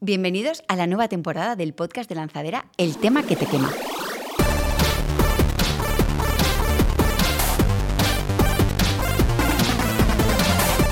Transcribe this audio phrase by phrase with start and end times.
[0.00, 3.72] Bienvenidos a la nueva temporada del podcast de Lanzadera, El tema que te quema.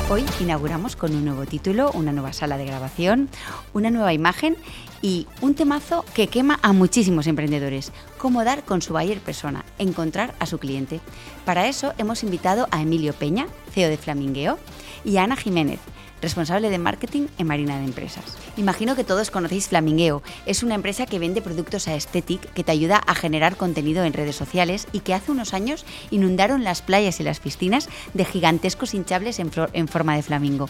[0.08, 3.28] Hoy inauguramos con un nuevo título, una nueva sala de grabación,
[3.74, 4.56] una nueva imagen
[5.02, 10.34] y un temazo que quema a muchísimos emprendedores, cómo dar con su buyer persona, encontrar
[10.38, 11.00] a su cliente.
[11.44, 14.58] Para eso hemos invitado a Emilio Peña, CEO de Flamingueo,
[15.04, 15.80] y a Ana Jiménez,
[16.22, 18.24] responsable de marketing en Marina de Empresas.
[18.56, 20.22] Imagino que todos conocéis Flamingueo.
[20.46, 24.12] Es una empresa que vende productos a Aesthetic que te ayuda a generar contenido en
[24.12, 28.94] redes sociales y que hace unos años inundaron las playas y las piscinas de gigantescos
[28.94, 30.68] hinchables en, en forma de flamingo.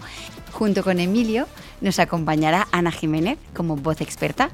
[0.53, 1.47] Junto con Emilio
[1.81, 4.51] nos acompañará Ana Jiménez como voz experta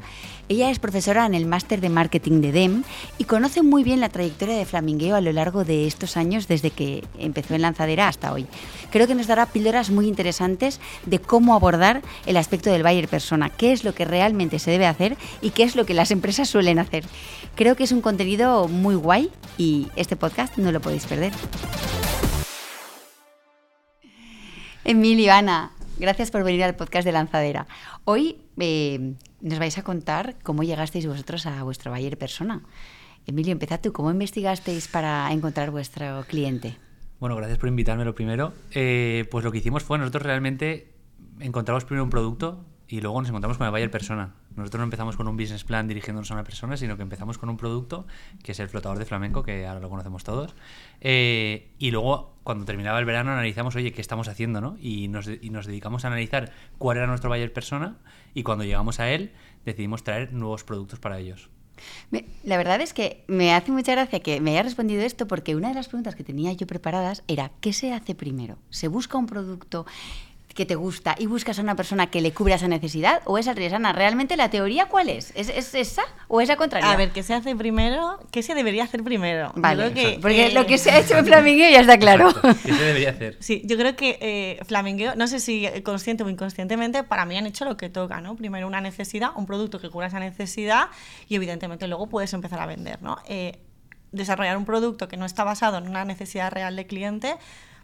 [0.49, 2.83] ella es profesora en el máster de marketing de DEM
[3.19, 6.71] y conoce muy bien la trayectoria de Flamingueo a lo largo de estos años desde
[6.71, 8.47] que empezó en lanzadera hasta hoy.
[8.91, 13.51] Creo que nos dará píldoras muy interesantes de cómo abordar el aspecto del buyer persona,
[13.51, 16.49] qué es lo que realmente se debe hacer y qué es lo que las empresas
[16.49, 17.05] suelen hacer.
[17.55, 21.33] Creo que es un contenido muy guay y este podcast no lo podéis perder.
[24.85, 27.67] Emilio, Ana, gracias por venir al podcast de Lanzadera.
[28.05, 32.63] Hoy eh, nos vais a contar cómo llegasteis vosotros a vuestro buyer persona.
[33.27, 33.93] Emilio, empieza tú.
[33.93, 36.77] ¿Cómo investigasteis para encontrar vuestro cliente?
[37.21, 38.53] Bueno, gracias por invitarme lo primero.
[38.71, 40.93] Eh, pues lo que hicimos fue nosotros realmente
[41.41, 44.35] encontramos primero un producto y luego nos encontramos con el buyer persona.
[44.57, 47.51] Nosotros no empezamos con un business plan dirigiéndonos a una persona, sino que empezamos con
[47.51, 48.07] un producto
[48.43, 50.55] que es el flotador de flamenco, que ahora lo conocemos todos.
[51.01, 54.63] Eh, y luego, cuando terminaba el verano, analizamos, oye, ¿qué estamos haciendo?
[54.63, 54.79] ¿no?
[54.81, 57.99] Y, nos, y nos dedicamos a analizar cuál era nuestro buyer persona
[58.33, 59.33] y cuando llegamos a él,
[59.67, 61.51] decidimos traer nuevos productos para ellos.
[62.45, 65.69] La verdad es que me hace mucha gracia que me haya respondido esto porque una
[65.69, 68.57] de las preguntas que tenía yo preparadas era ¿qué se hace primero?
[68.71, 69.85] ¿Se busca un producto
[70.55, 73.47] que te gusta y buscas a una persona que le cubra esa necesidad o es
[73.49, 73.93] al revés, Ana?
[73.93, 75.33] ¿Realmente la teoría cuál es?
[75.37, 76.91] ¿Es, esa o es la contraria?
[76.91, 78.19] A ver, ¿qué se hace primero?
[78.31, 79.53] ¿Qué se debería hacer primero?
[79.55, 82.33] Vale, que, porque eh, lo que se ha hecho en Flamingueo ya está claro.
[82.65, 83.37] ¿Qué se debería hacer?
[83.41, 87.47] Sí, yo creo que eh, Flamingueo, no sé si consciente o inconscientemente, para mí han
[87.47, 88.37] hecho lo que toca, ¿no?
[88.37, 90.89] Primero una necesidad, un producto que cubra esa necesidad
[91.29, 93.19] y evidentemente luego puedes empezar a vender, ¿no?
[93.29, 93.61] Eh,
[94.13, 97.37] desarrollar un producto que no está basado en una necesidad real de cliente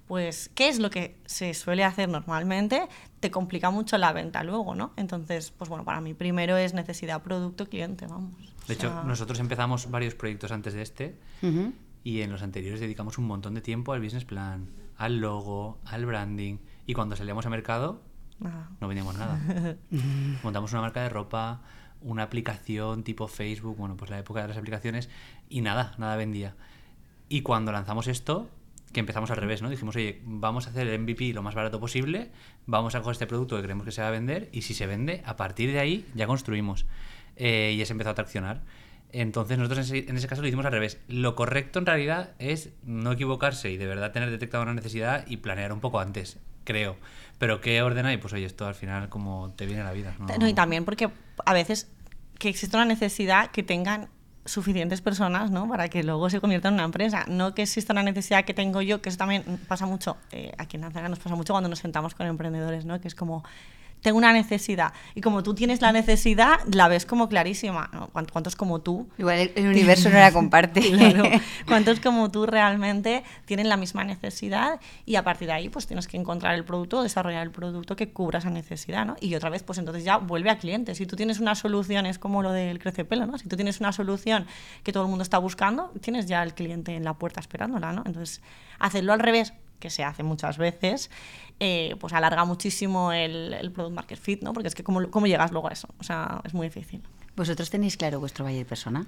[0.06, 2.88] pues, ¿qué es lo que se suele hacer normalmente?
[3.20, 4.92] Te complica mucho la venta luego, ¿no?
[4.96, 8.34] Entonces, pues bueno, para mí primero es necesidad producto-cliente, vamos.
[8.68, 11.18] De hecho, nosotros empezamos varios proyectos antes de este
[12.02, 16.06] y en los anteriores dedicamos un montón de tiempo al business plan, al logo, al
[16.06, 18.02] branding y cuando salíamos a mercado
[18.80, 19.40] no vendíamos nada.
[20.42, 21.62] Montamos una marca de ropa,
[22.00, 25.08] una aplicación tipo Facebook, bueno, pues la época de las aplicaciones
[25.48, 26.54] y nada, nada vendía.
[27.28, 28.48] Y cuando lanzamos esto,
[28.94, 29.68] que empezamos al revés, ¿no?
[29.68, 32.30] Dijimos, oye, vamos a hacer el MVP lo más barato posible,
[32.64, 34.86] vamos a coger este producto que creemos que se va a vender y si se
[34.86, 36.86] vende, a partir de ahí ya construimos.
[37.36, 38.62] Eh, y se empezó a traccionar.
[39.10, 40.98] Entonces nosotros en ese, caso lo hicimos al revés.
[41.08, 45.36] Lo correcto en realidad es no equivocarse y de verdad tener detectado una necesidad y
[45.38, 46.96] planear un poco antes, creo.
[47.38, 48.16] Pero ¿qué orden hay?
[48.16, 50.16] Pues oye, esto al final como te viene la vida.
[50.18, 50.48] ¿no?
[50.48, 51.10] y también porque
[51.44, 51.90] a veces
[52.38, 54.08] que existe una necesidad que tengan
[54.44, 55.68] suficientes personas ¿no?
[55.68, 57.24] para que luego se convierta en una empresa.
[57.28, 60.76] No que exista una necesidad que tengo yo, que eso también pasa mucho, eh, aquí
[60.76, 63.00] en Lanzaga nos pasa mucho cuando nos sentamos con emprendedores, ¿no?
[63.00, 63.44] que es como,
[64.04, 64.92] tengo una necesidad.
[65.14, 67.90] Y como tú tienes la necesidad, la ves como clarísima.
[68.12, 69.08] ¿Cuántos como tú?
[69.16, 70.82] Igual el universo no la comparte.
[70.92, 71.24] claro.
[71.66, 74.78] ¿Cuántos como tú realmente tienen la misma necesidad?
[75.06, 78.10] Y a partir de ahí, pues tienes que encontrar el producto, desarrollar el producto que
[78.10, 79.16] cubra esa necesidad, ¿no?
[79.20, 80.98] Y otra vez, pues entonces ya vuelve a clientes.
[80.98, 83.38] Si tú tienes una solución, es como lo del crece pelo, ¿no?
[83.38, 84.46] Si tú tienes una solución
[84.82, 88.02] que todo el mundo está buscando, tienes ya el cliente en la puerta esperándola, ¿no?
[88.04, 88.42] Entonces,
[88.78, 91.10] hacerlo al revés, que se hace muchas veces,
[91.60, 94.52] eh, pues alarga muchísimo el, el, product market fit, ¿no?
[94.52, 95.88] Porque es que ¿cómo, ¿cómo llegas luego a eso?
[95.98, 97.02] O sea, es muy difícil.
[97.36, 99.06] ¿Vosotros tenéis claro vuestro buyer persona?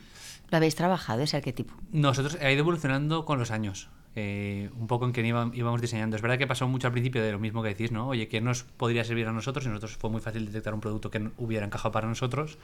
[0.50, 1.75] ¿Lo habéis trabajado ese arquetipo?
[1.93, 3.88] Nosotros ha ido evolucionando con los años.
[4.19, 6.16] Eh, un poco en que íbamos diseñando.
[6.16, 8.09] Es verdad que pasó mucho al principio de lo mismo que decís, ¿no?
[8.09, 9.66] Oye, ¿qué nos podría servir a nosotros?
[9.66, 12.57] Y nosotros fue muy fácil detectar un producto que hubiera encajado para nosotros.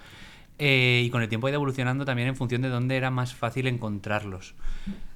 [0.58, 3.34] Eh, y con el tiempo ha ido evolucionando también en función de dónde era más
[3.34, 4.54] fácil encontrarlos.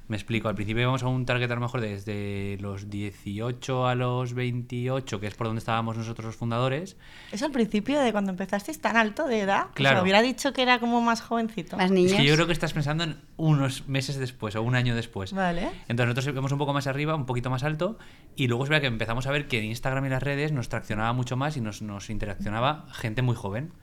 [0.07, 3.95] Me explico, al principio íbamos a un target a lo mejor desde los 18 a
[3.95, 6.95] los 28, que es por donde estábamos nosotros los fundadores.
[7.33, 9.67] ¿Es al principio de cuando empezasteis tan alto de edad?
[9.73, 9.99] Claro.
[9.99, 11.75] O hubiera dicho que era como más jovencito.
[11.75, 12.13] Más niños.
[12.13, 15.33] Es que yo creo que estás pensando en unos meses después o un año después.
[15.33, 15.71] Vale.
[15.89, 17.97] Entonces nosotros íbamos un poco más arriba, un poquito más alto,
[18.37, 20.69] y luego es verdad que empezamos a ver que en Instagram y las redes nos
[20.69, 23.73] traccionaba mucho más y nos, nos interaccionaba gente muy joven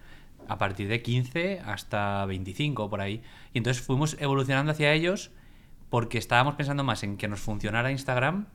[0.49, 3.23] a partir de 15 hasta 25 por ahí.
[3.53, 5.31] Y entonces fuimos evolucionando hacia ellos
[5.95, 8.47] porque estábamos pensando más en que nos funcionara Instagram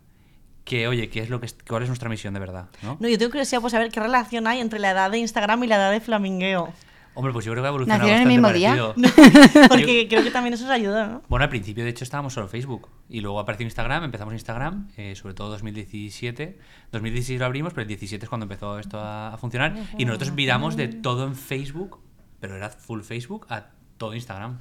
[0.65, 2.67] que, oye, ¿qué es lo que, ¿cuál es nuestra misión de verdad?
[2.83, 2.97] ¿no?
[2.99, 5.67] no, yo tengo curiosidad por saber qué relación hay entre la edad de Instagram y
[5.67, 6.73] la edad de Flamingueo.
[7.13, 8.93] Hombre, pues yo creo que ha evolucionado ¿Nacieron el mismo parecido.
[9.69, 11.21] Porque creo que también eso os ayuda, ¿no?
[11.29, 15.15] Bueno, al principio de hecho estábamos solo Facebook y luego apareció Instagram, empezamos Instagram, eh,
[15.15, 16.59] sobre todo 2017.
[16.91, 20.35] 2016 lo abrimos, pero el 17 es cuando empezó esto a, a funcionar y nosotros
[20.35, 22.01] viramos de todo en Facebook,
[22.41, 24.59] pero era full Facebook, a todo Instagram.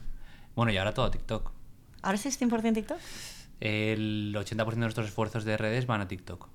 [0.55, 1.58] Bueno, y ahora todo TikTok.
[2.03, 2.99] ¿Ahora es 100% TikTok?
[3.61, 6.49] El 80% de nuestros esfuerzos de redes van a TikTok.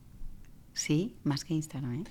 [0.74, 2.04] Sí, más que Instagram, ¿eh?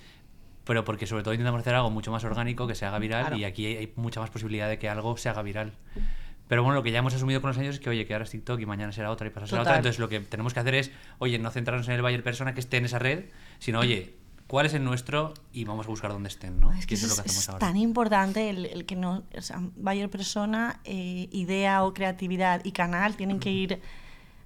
[0.65, 3.37] Pero porque sobre todo intentamos hacer algo mucho más orgánico, que se haga viral, Claro.
[3.37, 5.73] y aquí hay, mucha más posibilidad de que algo se haga viral.
[6.47, 8.23] Pero bueno, lo que ya hemos asumido con los años es que, oye, que ahora
[8.25, 9.77] es TikTok y mañana será otra y pasado será otra.
[9.77, 12.59] Entonces lo que tenemos que hacer es, oye, no centrarnos en el buyer persona que
[12.59, 13.25] esté en esa red,
[13.59, 14.15] sino, oye,
[14.47, 15.33] ¿cuál es el nuestro?
[15.51, 16.71] Y vamos a buscar dónde estén, ¿no?
[16.73, 17.59] Es que eso es lo que hacemos es ahora.
[17.59, 22.71] tan importante el, el que no, o sea, buyer persona, eh, idea o creatividad y
[22.71, 23.81] canal tienen que ir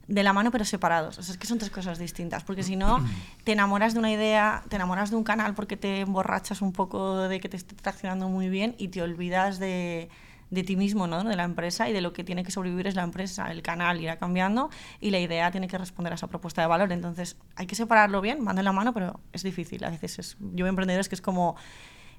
[0.07, 1.17] de la mano pero separados.
[1.17, 3.03] O sea, es que son tres cosas distintas, porque si no,
[3.44, 7.27] te enamoras de una idea, te enamoras de un canal porque te emborrachas un poco
[7.27, 10.09] de que te esté traccionando muy bien y te olvidas de,
[10.49, 11.23] de ti mismo, ¿no?
[11.23, 13.51] de la empresa y de lo que tiene que sobrevivir es la empresa.
[13.51, 16.91] El canal irá cambiando y la idea tiene que responder a esa propuesta de valor.
[16.91, 19.83] Entonces, hay que separarlo bien, van de la mano, pero es difícil.
[19.83, 21.55] A veces es, yo veo emprendedores que es como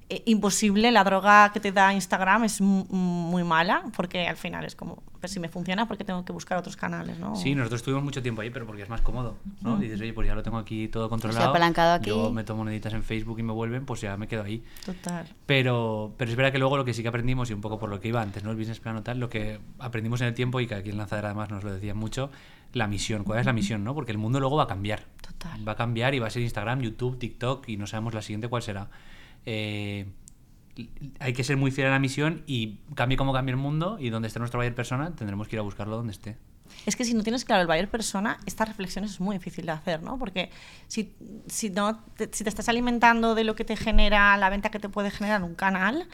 [0.09, 4.65] eh, imposible, la droga que te da Instagram es mu- muy mala, porque al final
[4.65, 7.35] es como, pues si me funciona, porque tengo que buscar otros canales, ¿no?
[7.35, 9.77] Sí, nosotros estuvimos mucho tiempo ahí, pero porque es más cómodo, ¿no?
[9.77, 11.49] Dices, oye, pues ya lo tengo aquí todo controlado.
[11.49, 12.09] apalancado aquí.
[12.09, 14.63] Yo meto moneditas en Facebook y me vuelven, pues ya me quedo ahí.
[14.85, 15.27] Total.
[15.45, 17.89] Pero, pero es verdad que luego lo que sí que aprendimos, y un poco por
[17.89, 18.51] lo que iba antes, ¿no?
[18.51, 20.97] El business plan o tal, lo que aprendimos en el tiempo, y que aquí en
[20.97, 22.31] Lanzadera además nos lo decían mucho,
[22.73, 23.23] la misión.
[23.23, 23.93] ¿Cuál es la misión, no?
[23.93, 25.03] Porque el mundo luego va a cambiar.
[25.21, 25.67] Total.
[25.67, 28.47] Va a cambiar y va a ser Instagram, YouTube, TikTok, y no sabemos la siguiente
[28.47, 28.89] cuál será.
[29.45, 30.05] Eh,
[31.19, 34.09] hay que ser muy fiel a la misión y cambie como cambie el mundo y
[34.09, 36.37] donde esté nuestro buyer persona, tendremos que ir a buscarlo donde esté.
[36.85, 39.71] Es que si no tienes claro el buyer persona, estas reflexiones es muy difícil de
[39.71, 40.17] hacer, ¿no?
[40.17, 40.51] Porque
[40.87, 41.13] si,
[41.47, 44.79] si, no te, si te estás alimentando de lo que te genera la venta que
[44.79, 46.07] te puede generar un canal,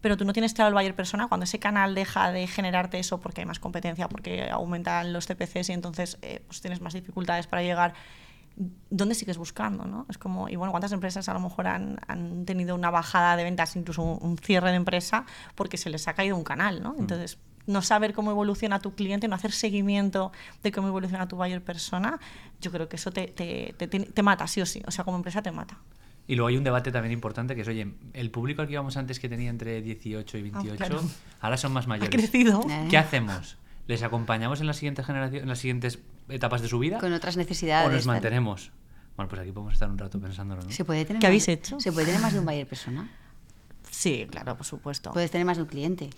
[0.00, 3.20] pero tú no tienes claro el buyer persona, cuando ese canal deja de generarte eso
[3.20, 7.46] porque hay más competencia, porque aumentan los CPCs y entonces eh, pues tienes más dificultades
[7.46, 7.94] para llegar,
[8.90, 9.84] ¿dónde sigues buscando?
[9.84, 10.06] ¿no?
[10.08, 13.44] Es como, y bueno, ¿cuántas empresas a lo mejor han, han tenido una bajada de
[13.44, 15.24] ventas, incluso un, un cierre de empresa,
[15.54, 16.82] porque se les ha caído un canal?
[16.82, 16.94] ¿no?
[16.98, 21.62] Entonces, no saber cómo evoluciona tu cliente, no hacer seguimiento de cómo evoluciona tu buyer
[21.62, 22.18] persona,
[22.60, 24.82] yo creo que eso te, te, te, mata, sí o sí.
[24.86, 25.78] O sea, como empresa te mata.
[26.26, 28.96] Y luego hay un debate también importante que es, oye, el público al que íbamos
[28.96, 31.00] antes que tenía entre 18 y 28, claro.
[31.40, 32.10] ahora son más Ha mayores.
[32.10, 32.64] crecido.
[32.88, 33.56] ¿Qué hacemos?
[33.86, 35.98] ¿Les acompañamos en la siguiente generación, en las siguientes
[36.28, 36.98] etapas de su vida?
[36.98, 37.88] Con otras necesidades.
[37.88, 38.72] ¿O nos mantenemos?
[39.16, 40.70] Bueno, pues aquí podemos estar un rato pensándolo, ¿no?
[40.70, 41.80] ¿Se puede tener ¿Qué más- habéis hecho?
[41.80, 43.10] ¿Se puede tener más de un buyer persona?
[43.90, 45.12] Sí, claro, por supuesto.
[45.12, 46.10] Puedes tener más de un cliente.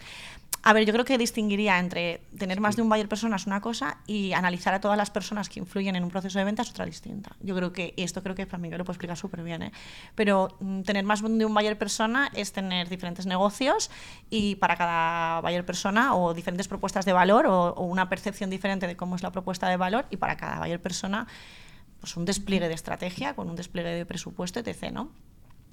[0.64, 3.60] A ver, yo creo que distinguiría entre tener más de un buyer persona es una
[3.60, 6.70] cosa y analizar a todas las personas que influyen en un proceso de venta es
[6.70, 7.34] otra distinta.
[7.40, 9.72] Yo creo que, y esto creo que Flamingo lo puede explicar súper bien, ¿eh?
[10.14, 13.90] pero mm, tener más de un buyer persona es tener diferentes negocios
[14.30, 18.86] y para cada buyer persona o diferentes propuestas de valor o, o una percepción diferente
[18.86, 21.26] de cómo es la propuesta de valor y para cada buyer persona
[21.98, 24.92] pues un despliegue de estrategia con un despliegue de presupuesto, etc.
[24.92, 25.10] ¿no?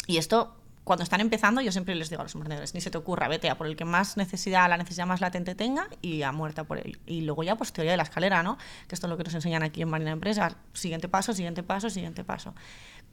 [0.08, 0.56] Y esto,
[0.90, 3.48] cuando están empezando, yo siempre les digo a los emprendedores, ni se te ocurra, vete
[3.48, 6.80] a por el que más necesidad, la necesidad más latente tenga y a muerta por
[6.80, 6.98] él.
[7.06, 8.58] Y luego ya, pues teoría de la escalera, ¿no?
[8.88, 10.58] Que esto es lo que nos enseñan aquí en Marina Empresa.
[10.74, 12.56] Siguiente paso, siguiente paso, siguiente paso.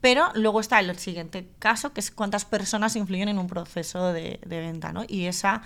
[0.00, 4.40] Pero luego está el siguiente caso, que es cuántas personas influyen en un proceso de,
[4.46, 5.04] de venta, ¿no?
[5.06, 5.60] Y esa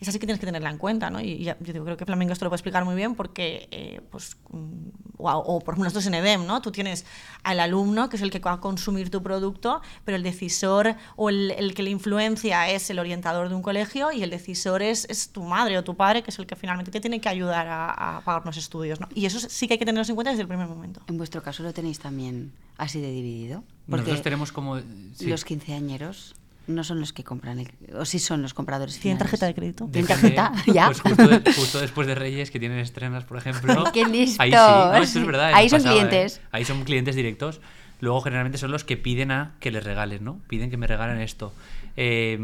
[0.00, 1.20] esa sí que tienes que tenerla en cuenta, ¿no?
[1.20, 4.00] Y ya- yo digo, creo que Flamengo esto lo puede explicar muy bien porque, eh,
[4.10, 4.88] pues, mm,
[5.18, 6.62] o, o por ejemplo nosotros en EDEM, ¿no?
[6.62, 7.04] Tú tienes
[7.42, 11.28] al alumno, que es el que va a consumir tu producto, pero el decisor o
[11.28, 15.06] el, el que le influencia es el orientador de un colegio y el decisor es,
[15.10, 17.66] es tu madre o tu padre, que es el que finalmente te tiene que ayudar
[17.68, 19.08] a, a pagar los estudios, ¿no?
[19.14, 21.02] Y eso sí que hay que tenerlos en cuenta desde el primer momento.
[21.06, 23.62] En vuestro caso lo tenéis también así de dividido.
[23.86, 24.78] Nosotros tenemos como...
[24.78, 25.26] sí.
[25.26, 26.34] los quinceañeros
[26.66, 29.30] no son los que compran, el- o sí son los compradores ¿Tienen finales.
[29.30, 29.88] tarjeta de crédito?
[29.90, 30.52] ¿Tienen tarjeta?
[30.72, 30.86] ¿Ya?
[30.86, 33.84] Pues justo, de- justo después de Reyes, que tienen estrenas, por ejemplo.
[33.92, 34.40] ¡Qué listos!
[34.40, 35.52] Ahí sí, no, esto es verdad.
[35.54, 35.84] Ahí son ¿eh?
[35.84, 36.40] clientes.
[36.52, 37.60] Ahí son clientes directos.
[38.00, 40.40] Luego, generalmente, son los que piden a que les regalen, ¿no?
[40.48, 41.52] Piden que me regalen esto.
[41.96, 42.34] Eh,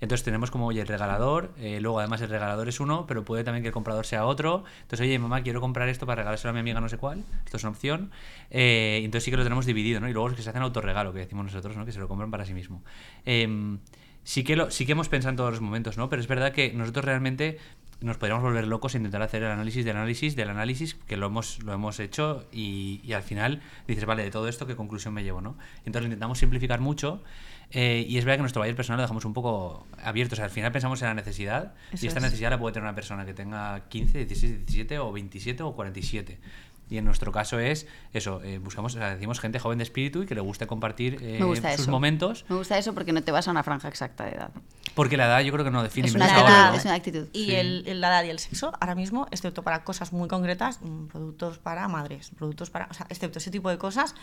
[0.00, 1.52] entonces, tenemos como, oye, el regalador.
[1.58, 4.64] eh, luego, además, el regalador es uno, pero puede también que el comprador sea otro.
[4.82, 7.24] Entonces, oye, mamá, quiero comprar esto para regalárselo a mi amiga no sé cuál.
[7.44, 8.10] Esto es una opción.
[8.50, 10.08] Eh, entonces, sí que lo tenemos dividido, ¿no?
[10.08, 11.84] Y luego los que se hacen autorregalo, que decimos nosotros, ¿no?
[11.84, 12.82] Que se lo compran para sí mismo.
[13.24, 13.78] Eh,
[14.24, 16.10] sí que, lo, sí que hemos pensado en todos los momentos, ¿no?
[16.10, 17.58] Pero es verdad que nosotros realmente
[18.00, 21.26] nos podríamos volver locos e intentar hacer el análisis del análisis del análisis, que lo
[21.26, 25.14] hemos, lo hemos hecho y, y al final dices, vale, de todo esto, ¿qué conclusión
[25.14, 25.56] me llevo, no?
[25.84, 27.22] Entonces intentamos simplificar mucho
[27.70, 30.46] eh, y es verdad que nuestro buyer personal lo dejamos un poco abierto, o sea,
[30.46, 32.24] al final pensamos en la necesidad Eso y esta es.
[32.24, 36.38] necesidad la puede tener una persona que tenga 15, 16, 17 o 27 o 47.
[36.90, 40.22] Y en nuestro caso es eso, eh, buscamos, o sea, decimos gente joven de espíritu
[40.22, 41.90] y que le guste compartir eh, Me gusta sus eso.
[41.90, 42.46] momentos.
[42.48, 44.50] Me gusta eso porque no te vas a una franja exacta de edad.
[44.94, 46.08] Porque la edad yo creo que no define.
[46.08, 46.74] Es una ahora, actitud, ¿no?
[46.78, 47.26] es una actitud.
[47.34, 47.54] Y Sí.
[47.56, 51.08] el, el- la edad y el sexo, ahora mismo, excepto para cosas muy concretas, mm,
[51.08, 52.86] productos para madres, productos para.
[52.90, 54.14] O sea, excepto ese tipo de cosas,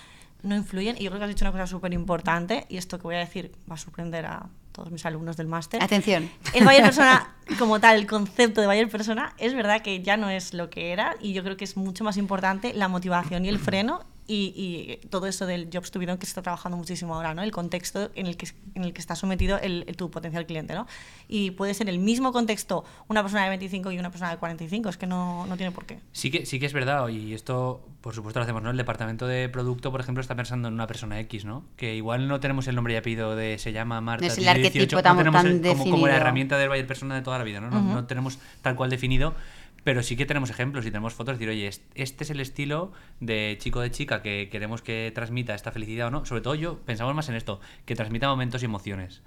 [0.46, 0.96] no influyen.
[0.98, 3.20] Y yo creo que has dicho una cosa súper importante, y esto que voy a
[3.20, 5.82] decir va a sorprender a todos mis alumnos del máster.
[5.82, 6.30] Atención.
[6.54, 10.30] El Bayer Persona, como tal, el concepto de Bayer Persona, es verdad que ya no
[10.30, 13.50] es lo que era, y yo creo que es mucho más importante la motivación y
[13.50, 14.04] el freno.
[14.28, 17.36] Y, y todo eso del Jobs to be done que se está trabajando muchísimo ahora,
[17.36, 17.44] ¿no?
[17.44, 20.74] El contexto en el que, en el que está sometido el, el- tu potencial cliente,
[20.74, 20.88] ¿no?
[21.28, 24.90] Y puede ser el mismo contexto una persona de 25 y una persona de 45,
[24.90, 26.00] es que no, no tiene por qué.
[26.12, 28.70] Sí que, sí que es verdad, y esto por supuesto lo hacemos, ¿no?
[28.72, 31.64] El departamento de producto, por ejemplo, está pensando en una persona X, ¿no?
[31.76, 34.26] Que igual no tenemos el nombre y apellido de se llama Marta.
[34.26, 36.16] No es el arquetipo 18, tan- no tenemos tan el- como, como la definido.
[36.16, 37.70] herramienta del Bayer persona de toda la vida, ¿no?
[37.70, 39.34] No, no tenemos tal cual definido,
[39.86, 42.92] pero sí que tenemos ejemplos y tenemos fotos, decir, oye, est- este es el estilo
[43.22, 46.26] de chico de chica que queremos que transmita esta felicidad o no.
[46.26, 49.22] Sobre todo yo pensamos más en esto, que transmita momentos y emociones.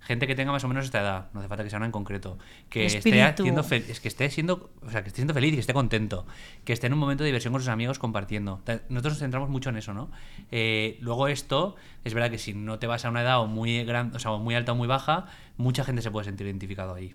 [0.00, 1.92] Gente que tenga más o menos esta edad, no hace falta que sea una en
[1.92, 2.36] concreto,
[2.68, 5.60] que esté haciendo es que esté siendo, o sea, que esté siendo feliz y que
[5.60, 6.26] esté contento,
[6.66, 8.60] que esté en un momento de diversión con sus amigos compartiendo.
[8.90, 10.10] Nosotros nos centramos mucho en eso, ¿no?
[10.52, 13.82] Eh, luego esto, es verdad que si no te vas a una edad o muy
[13.84, 15.24] gran, o sea, muy alta o muy baja,
[15.56, 17.14] mucha gente se puede sentir identificado ahí.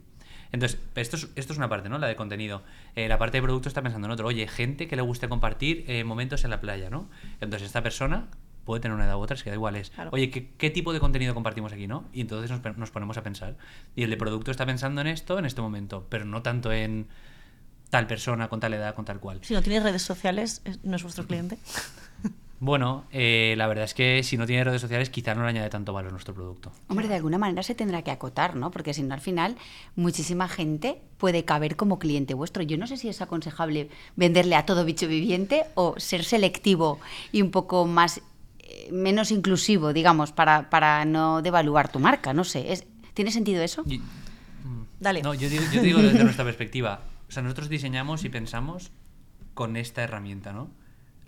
[0.51, 1.97] Entonces, esto es, esto es una parte, ¿no?
[1.99, 2.63] La de contenido.
[2.95, 4.27] Eh, la parte de producto está pensando en otro.
[4.27, 7.07] Oye, gente que le guste compartir eh, momentos en la playa, ¿no?
[7.41, 8.27] Entonces, esta persona
[8.65, 9.89] puede tener una edad u otra, es que da igual es.
[9.91, 10.09] Claro.
[10.13, 12.05] Oye, ¿qué, qué tipo de contenido compartimos aquí, no?
[12.13, 13.57] Y entonces nos, nos ponemos a pensar.
[13.95, 17.07] Y el de producto está pensando en esto en este momento, pero no tanto en
[17.89, 19.39] tal persona, con tal edad, con tal cual.
[19.43, 21.57] Si no tienes redes sociales, es- no es vuestro cliente.
[22.61, 25.69] Bueno, eh, la verdad es que si no tiene redes sociales, quizá no le añade
[25.69, 26.71] tanto valor a nuestro producto.
[26.89, 28.69] Hombre, de alguna manera se tendrá que acotar, ¿no?
[28.69, 29.55] Porque si no, al final,
[29.95, 32.61] muchísima gente puede caber como cliente vuestro.
[32.63, 36.99] Yo no sé si es aconsejable venderle a todo bicho viviente o ser selectivo
[37.31, 38.21] y un poco más
[38.59, 42.33] eh, menos inclusivo, digamos, para, para no devaluar tu marca.
[42.33, 42.73] No sé.
[42.73, 43.83] ¿es- ¿Tiene sentido eso?
[43.85, 44.01] Y-
[44.99, 45.21] Dale.
[45.21, 47.03] No, yo digo, yo digo desde nuestra perspectiva.
[47.29, 48.91] O sea, nosotros diseñamos y pensamos
[49.53, 50.69] con esta herramienta, ¿no?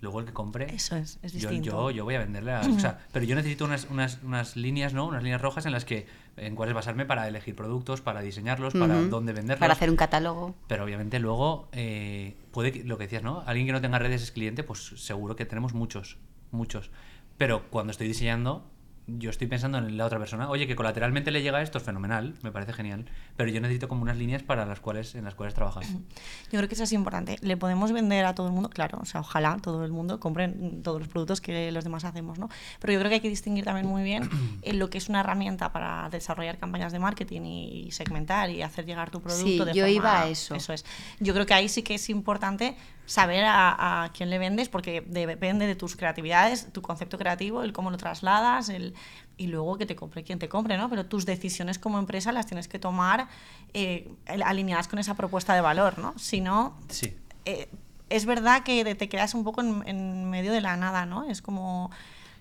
[0.02, 0.66] Luego el que compre.
[0.74, 1.70] Eso es, es yo, distinto.
[1.70, 2.52] yo, yo voy a venderle.
[2.52, 5.06] a- o sea, pero yo necesito unas, unas, unas líneas, ¿no?
[5.06, 6.06] Unas líneas rojas en las que
[6.36, 9.60] en cuáles basarme para elegir productos, para diseñarlos, para dónde venderlos.
[9.60, 10.56] Para hacer un catálogo.
[10.66, 13.44] Pero obviamente luego eh, puede que, lo que decías, ¿no?
[13.46, 16.18] Alguien que no tenga redes es cliente, pues seguro que tenemos muchos,
[16.50, 16.90] muchos.
[17.38, 18.68] Pero cuando estoy diseñando,
[19.06, 20.48] yo estoy pensando en la otra persona.
[20.48, 23.04] Oye, que colateralmente le llega esto es fenomenal, me parece genial.
[23.36, 25.82] Pero yo necesito como unas líneas para las cuales, en las cuales trabajar.
[25.84, 27.36] Yo creo que eso es importante.
[27.40, 30.82] Le podemos vender a todo el mundo, claro, o sea, ojalá todo el mundo compren
[30.82, 32.48] todos los productos que los demás hacemos, ¿no?
[32.80, 34.28] Pero yo creo que hay que distinguir también muy bien
[34.62, 38.86] en lo que es una herramienta para desarrollar campañas de marketing y segmentar y hacer
[38.86, 39.44] llegar tu producto.
[39.46, 40.54] Sí, de yo forma- iba a eso.
[40.54, 40.84] Eso es.
[41.18, 45.00] Yo creo que ahí sí que es importante saber a, a quién le vendes porque
[45.02, 48.94] de- depende de tus creatividades, tu concepto creativo, el cómo lo trasladas, el
[49.36, 50.88] y luego que te compre quien te compre, ¿no?
[50.88, 53.28] Pero tus decisiones como empresa las tienes que tomar
[53.74, 54.08] eh,
[54.44, 56.16] alineadas con esa propuesta de valor, ¿no?
[56.18, 57.16] Si no, Sí.
[57.44, 57.68] eh,
[58.08, 61.24] es verdad que te quedas un poco en, en medio de la nada, ¿no?
[61.24, 61.90] Es como,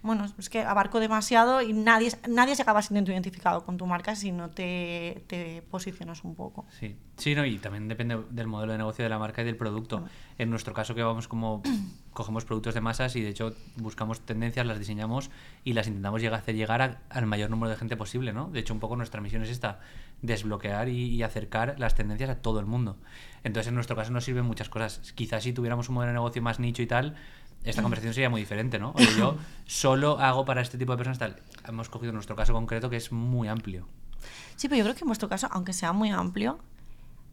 [0.03, 4.15] bueno, es que abarco demasiado y nadie, nadie se acaba siendo identificado con tu marca
[4.15, 6.65] si no te, te posicionas un poco.
[6.79, 9.57] Sí, sí, no, y también depende del modelo de negocio de la marca y del
[9.57, 10.03] producto.
[10.37, 11.61] En nuestro caso que vamos como
[12.13, 15.29] cogemos productos de masas y de hecho buscamos tendencias, las diseñamos
[15.63, 18.49] y las intentamos llegar, hacer llegar a- al mayor número de gente posible, ¿no?
[18.49, 19.79] De hecho, un poco nuestra misión es esta,
[20.21, 22.97] desbloquear y, y acercar las tendencias a todo el mundo.
[23.43, 25.13] Entonces, en nuestro caso nos sirven muchas cosas.
[25.13, 27.15] Quizás si tuviéramos un modelo de negocio más nicho y tal,
[27.63, 28.93] esta conversación sería muy diferente, ¿no?
[28.95, 31.35] Oye, yo solo hago para este tipo de personas tal.
[31.67, 33.87] Hemos cogido nuestro caso concreto que es muy amplio.
[34.55, 36.59] Sí, pero yo creo que en vuestro caso, aunque sea muy amplio,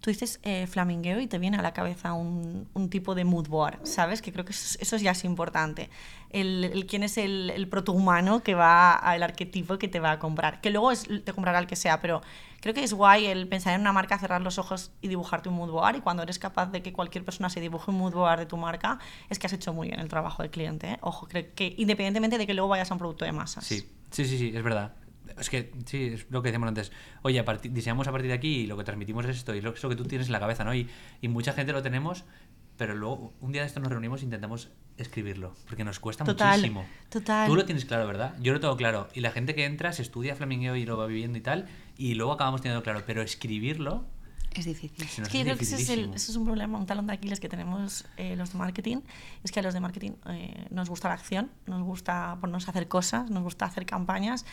[0.00, 3.48] tú dices eh, flamingueo y te viene a la cabeza un, un tipo de mood
[3.48, 4.22] board, ¿sabes?
[4.22, 5.90] Que creo que eso, eso ya es importante.
[6.30, 10.18] El, el quién es el, el protohumano que va al arquetipo que te va a
[10.18, 10.60] comprar.
[10.60, 12.22] Que luego es, te comprará el que sea, pero
[12.60, 15.56] creo que es guay el pensar en una marca, cerrar los ojos y dibujarte un
[15.56, 15.96] mood board.
[15.96, 18.56] Y cuando eres capaz de que cualquier persona se dibuje un mood board de tu
[18.56, 18.98] marca,
[19.28, 20.92] es que has hecho muy bien el trabajo del cliente.
[20.92, 20.98] ¿eh?
[21.00, 23.64] Ojo, creo que independientemente de que luego vayas a un producto de masas.
[23.64, 24.94] Sí, sí, sí, sí, es verdad.
[25.38, 26.90] Es que, sí, es lo que decíamos antes.
[27.22, 29.64] Oye, a diseñamos a partir de aquí y lo que transmitimos es esto y es
[29.64, 30.74] lo que tú tienes en la cabeza, ¿no?
[30.74, 30.88] Y,
[31.20, 32.24] y mucha gente lo tenemos,
[32.78, 36.56] pero luego un día de esto nos reunimos e intentamos escribirlo, porque nos cuesta Total,
[36.58, 36.86] muchísimo.
[37.10, 37.46] total.
[37.46, 38.34] Tú lo tienes claro, ¿verdad?
[38.40, 39.08] Yo lo tengo claro.
[39.14, 42.14] Y la gente que entra se estudia flamingueo y lo va viviendo y tal, y
[42.14, 44.06] luego acabamos teniendo claro, pero escribirlo
[44.54, 45.04] Es difícil.
[45.04, 47.06] Es que yo hace creo que ese es, el- ese es un problema, un talón
[47.06, 48.98] de Aquiles que tenemos eh, los de marketing.
[49.44, 52.70] Es que a los de marketing eh, nos gusta la acción, nos gusta ponernos a
[52.70, 54.46] hacer cosas, nos gusta hacer campañas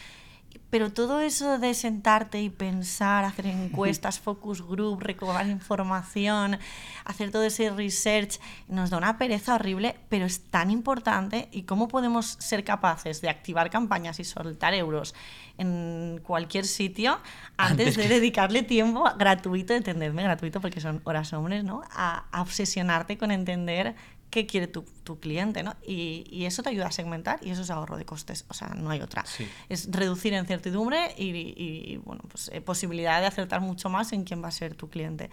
[0.70, 6.60] pero todo eso de sentarte y pensar, hacer encuestas, focus group, recoger información,
[7.06, 11.50] hacer todo ese research, nos da una pereza horrible, pero es tan importante.
[11.52, 15.14] ¿Y cómo podemos ser capaces de activar campañas y soltar euros
[15.58, 17.20] en cualquier sitio
[17.58, 21.82] antes, de dedicarle tiempo gratuito, entenderme gratuito porque son horas hombres, ¿no?
[21.92, 23.96] a obsesionarte con entender
[24.36, 25.78] qué quiere tu, tu cliente, ¿no?
[25.88, 28.68] Y, y, eso te ayuda a segmentar y eso es ahorro de costes, o sea,
[28.76, 29.24] no hay otra.
[29.70, 34.44] Es reducir incertidumbre y, y bueno, pues, eh, posibilidad de acertar mucho más en quién
[34.44, 35.30] va a ser tu cliente.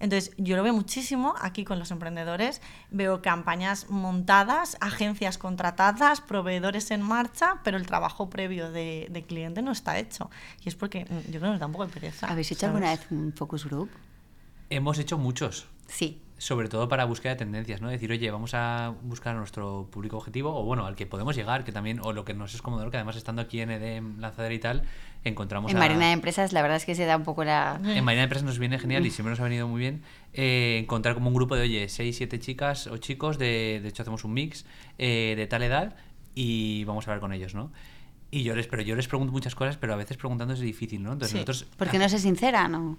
[0.00, 6.90] Entonces, yo lo veo muchísimo aquí con los emprendedores, veo campañas montadas, agencias contratadas, proveedores
[6.92, 10.30] en marcha, pero el trabajo previo de, de cliente no está hecho.
[10.64, 12.26] Y es porque mm, yo creo que nos da un poco de pereza.
[12.26, 13.90] ¿Habéis hecho alguna vez un focus group?
[14.70, 15.66] Hemos hecho muchos.
[15.88, 17.88] Sí sobre todo para búsqueda de tendencias, ¿no?
[17.88, 21.64] Decir, oye, vamos a buscar a nuestro público objetivo, o bueno, al que podemos llegar,
[21.64, 24.54] que también, o lo que nos es cómodo, que además estando aquí en EDM, Lanzadera
[24.54, 24.82] y tal,
[25.24, 27.80] encontramos En Marina de Empresas, la verdad es que se da un poco la...
[27.82, 30.02] En Marina de Empresas nos viene genial y siempre nos ha venido muy bien
[30.34, 34.02] eh, encontrar como un grupo de, oye, seis, siete chicas o chicos, de, de hecho
[34.02, 34.66] hacemos un mix
[34.98, 35.96] eh, de tal edad
[36.34, 37.72] y vamos a hablar con ellos, ¿no?
[38.30, 41.02] Y yo les, pero yo les pregunto muchas cosas, pero a veces preguntando es difícil,
[41.02, 41.12] ¿no?
[41.12, 41.66] Entonces nosotros...
[41.78, 42.98] Porque no sé sincera, ¿no?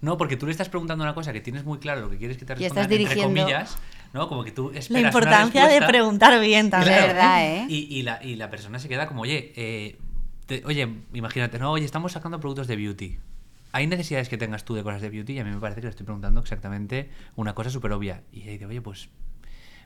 [0.00, 2.38] No, porque tú le estás preguntando una cosa que tienes muy claro lo que quieres
[2.38, 3.78] que te responda, entre comillas,
[4.14, 4.28] ¿no?
[4.28, 6.94] Como que tú esperas La importancia de preguntar bien también.
[6.94, 7.66] Verdad, ¿eh?
[7.68, 9.98] Y, y, la, y, la, persona se queda como, oye, eh,
[10.64, 13.18] oye, imagínate, no, oye, estamos sacando productos de beauty.
[13.72, 15.34] ¿Hay necesidades que tengas tú de cosas de beauty?
[15.34, 18.22] Y a mí me parece que le estoy preguntando exactamente una cosa súper obvia.
[18.32, 19.10] Y dice, oye, pues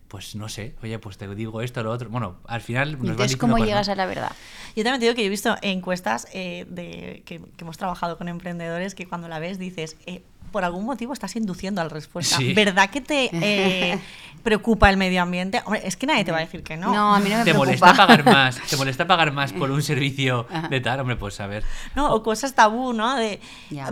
[0.09, 2.09] pues no sé, oye, pues te digo esto, lo otro.
[2.09, 4.33] Bueno, al final nos Entonces, ¿cómo llegas a la verdad?
[4.77, 8.19] Yo también te digo que yo he visto encuestas eh, de, que, que, hemos trabajado
[8.19, 10.23] con emprendedores que cuando la ves dices, eh,
[10.55, 12.39] por algún motivo estás induciendo a la respuesta.
[12.55, 13.99] ¿Verdad que te eh,
[14.45, 15.61] preocupa el medio ambiente?
[15.65, 16.95] Hombre, es que nadie te va a decir que no.
[16.95, 17.67] No, a mí no me ¿Te preocupa.
[17.67, 18.61] molesta pagar más?
[18.61, 21.01] ¿Te molesta pagar más por un servicio de tal?
[21.01, 21.65] Hombre, pues a ver.
[21.97, 23.17] No, o cosas tabú, ¿no?
[23.17, 23.41] De,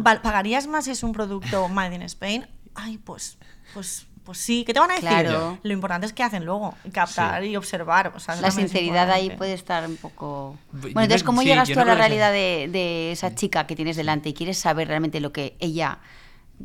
[0.05, 2.47] ¿pagarías más si es un producto made in Spain?
[2.77, 3.39] Ay, pues,
[3.75, 5.09] pues pues sí, ¿qué te van a decir?
[5.09, 5.59] Claro.
[5.63, 7.51] Lo importante es que hacen luego, captar sí.
[7.51, 8.13] y observar.
[8.15, 10.57] O sea, la sinceridad ahí puede estar un poco...
[10.73, 13.75] Bueno, entonces, ¿cómo sí, llegas tú no a la realidad de, de, esa chica que
[13.75, 15.99] tienes delante y quieres saber realmente lo que ella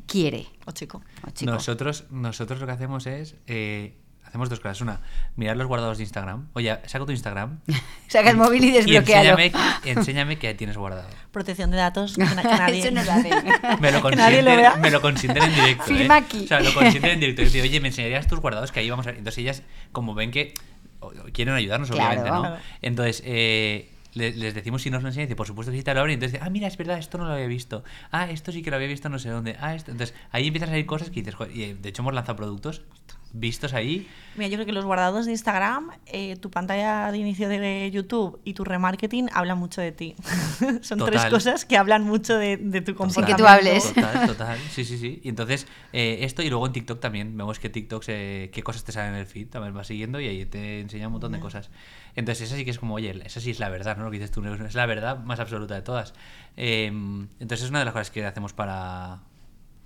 [0.05, 0.47] quiere?
[0.65, 1.01] O chico.
[1.25, 1.51] O chico.
[1.51, 3.35] Nosotros, nosotros lo que hacemos es...
[3.47, 4.81] Eh, hacemos dos cosas.
[4.81, 4.99] Una,
[5.35, 6.47] mirar los guardados de Instagram.
[6.53, 7.59] Oye, saca tu Instagram.
[8.07, 9.39] saca el móvil y desbloquealo.
[9.39, 9.51] Y enséñame,
[9.85, 11.07] enséñame qué tienes guardado.
[11.31, 12.15] Protección de datos.
[12.15, 12.79] Que, nadie...
[12.79, 13.29] Eso no lo hace.
[13.79, 15.83] me, lo consienten, me lo consienten en directo.
[15.83, 16.21] Firma ¿eh?
[16.23, 16.43] aquí.
[16.43, 17.41] O sea, lo consienten en directo.
[17.41, 19.11] Y digo, oye, me enseñarías tus guardados que ahí vamos a...
[19.11, 20.53] Entonces ellas, como ven que
[21.33, 22.21] quieren ayudarnos, claro.
[22.21, 22.57] obviamente, ¿no?
[22.81, 25.93] Entonces, eh, les decimos si nos lo enseñan y dice, por supuesto que sí te
[25.93, 26.13] lo abren.
[26.13, 27.83] Y entonces, ah, mira, es verdad, esto no lo había visto.
[28.11, 29.55] Ah, esto sí que lo había visto no sé dónde.
[29.59, 29.91] Ah, esto.
[29.91, 32.81] Entonces, ahí empiezan a salir cosas que dices, y de hecho hemos lanzado productos
[33.33, 34.07] vistos ahí.
[34.35, 38.39] Mira, yo creo que los guardados de Instagram, eh, tu pantalla de inicio de YouTube
[38.43, 40.15] y tu remarketing hablan mucho de ti.
[40.81, 41.13] Son Total.
[41.13, 43.27] tres cosas que hablan mucho de, de tu comportamiento.
[43.27, 43.93] Sí, que tú hables.
[43.93, 44.59] Total, total.
[44.71, 45.21] Sí, sí, sí.
[45.23, 47.35] Y entonces, eh, esto y luego en TikTok también.
[47.35, 50.27] Vemos que TikTok, eh, qué cosas te salen en el feed, también vas siguiendo y
[50.27, 51.69] ahí te enseña un montón de cosas.
[52.15, 54.05] Entonces, esa sí que es como, oye, esa sí es la verdad, ¿no?
[54.05, 56.13] Lo que dices tú, es la verdad más absoluta de todas.
[56.55, 59.19] Eh, entonces, es una de las cosas que hacemos para,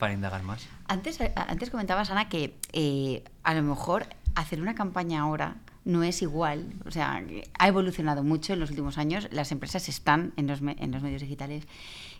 [0.02, 0.68] para indagar más.
[0.88, 6.24] Antes, antes comentabas, Ana, que eh, a lo mejor hacer una campaña ahora no es
[6.24, 6.74] igual.
[6.88, 7.24] O sea,
[7.60, 9.28] ha evolucionado mucho en los últimos años.
[9.30, 11.68] Las empresas están en los, en los medios digitales.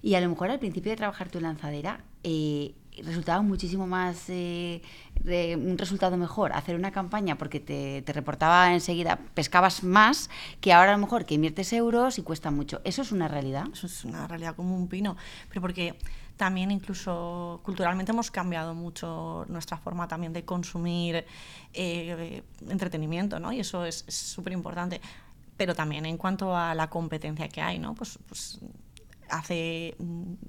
[0.04, 4.84] Y a lo mejor al principio de trabajar tu lanzadera, eh, resultaba muchísimo más, eh,
[5.24, 10.72] de un resultado mejor hacer una campaña porque te, te, reportaba enseguida, pescabas más que
[10.72, 12.80] ahora a lo mejor que inviertes euros y cuesta mucho.
[12.84, 13.66] ¿Eso es una realidad?
[13.74, 15.18] Eso es una realidad como un pino,
[15.50, 15.96] pero porque
[16.42, 21.24] también incluso culturalmente hemos cambiado mucho nuestra forma también de consumir
[21.72, 23.54] eh, entretenimiento, ¿no?
[23.54, 25.00] Y eso es súper importante.
[25.56, 27.94] Pero también en cuanto a la competencia que hay, ¿no?
[27.94, 28.60] Pues, pues
[29.30, 29.96] hace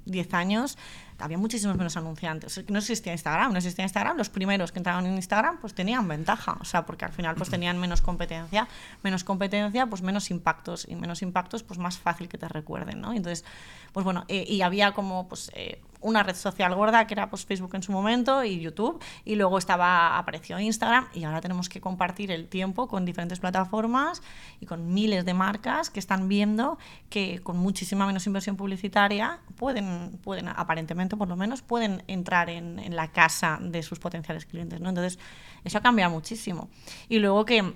[0.07, 0.79] 10 años
[1.23, 2.65] había muchísimos menos anunciantes.
[2.69, 4.17] No existía Instagram, no existía Instagram.
[4.17, 7.49] Los primeros que entraban en Instagram pues tenían ventaja, o sea, porque al final pues
[7.49, 8.69] tenían menos competencia,
[9.03, 13.13] menos competencia, pues menos impactos y menos impactos pues más fácil que te recuerden, ¿no?
[13.13, 13.45] Entonces,
[13.93, 17.47] pues bueno, eh, y había como pues eh, una red social gorda que era pues
[17.47, 21.81] Facebook en su momento y YouTube y luego estaba apareció Instagram y ahora tenemos que
[21.81, 24.23] compartir el tiempo con diferentes plataformas
[24.61, 30.19] y con miles de marcas que están viendo que con muchísima menos inversión publicitaria pueden
[30.23, 34.81] pueden aparentemente por lo menos pueden entrar en, en la casa de sus potenciales clientes,
[34.81, 34.89] ¿no?
[34.89, 35.19] Entonces,
[35.65, 36.69] eso ha cambiado muchísimo.
[37.09, 37.75] Y luego que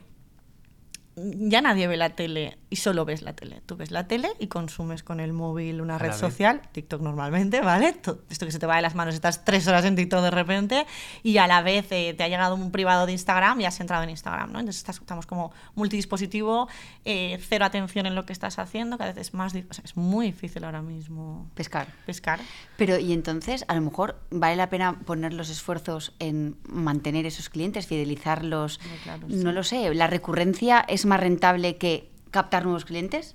[1.17, 3.63] ya nadie ve la tele y solo ves la tele.
[3.65, 7.89] Tú ves la tele y consumes con el móvil una red social, TikTok normalmente, ¿vale?
[8.29, 10.87] esto que se te va de las manos, estás tres horas en TikTok de repente
[11.23, 14.03] y a la vez eh, te ha llegado un privado de Instagram y has entrado
[14.03, 14.61] en Instagram, ¿no?
[14.61, 16.69] Entonces estamos como multidispositivo,
[17.05, 20.65] eh, cero atención en lo que estás haciendo, cada vez es más es muy difícil
[20.65, 21.87] ahora mismo pescar.
[22.05, 22.41] Pescar.
[22.77, 27.49] Pero y entonces, a lo mejor vale la pena poner los esfuerzos en mantener esos
[27.49, 28.81] clientes, fidelizarlos.
[29.29, 33.35] No lo sé, la recurrencia es más rentable que captar nuevos clientes?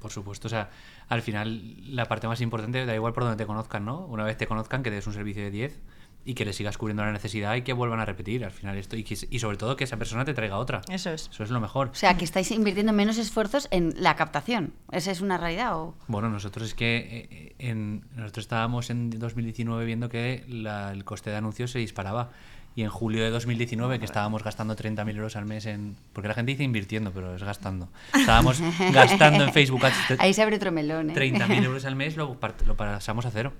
[0.00, 0.70] Por supuesto, o sea,
[1.08, 4.06] al final la parte más importante, da igual por donde te conozcan, ¿no?
[4.06, 5.80] Una vez te conozcan, que des un servicio de 10
[6.24, 8.96] y que le sigas cubriendo la necesidad y que vuelvan a repetir al final esto
[8.96, 10.82] y, y, sobre todo que esa persona te traiga otra.
[10.88, 11.28] Eso es.
[11.32, 11.88] Eso es lo mejor.
[11.88, 14.74] O sea, que estáis invirtiendo menos esfuerzos en la captación.
[14.92, 15.94] ¿Esa es una realidad o...?
[16.08, 21.36] Bueno, nosotros es que eh, en, nosotros estábamos en 2019 viendo que el coste de
[21.36, 22.30] anuncios se disparaba
[22.74, 25.96] y en julio de 2019, que estábamos gastando 30.000 euros al mes en...
[26.12, 27.88] Porque la gente dice invirtiendo, pero es gastando.
[28.14, 28.60] Estábamos
[28.92, 29.82] gastando en Facebook
[30.18, 31.14] Ahí se abre otro melón, ¿eh?
[31.14, 33.52] 30.000 euros al mes, lo, lo pasamos a cero.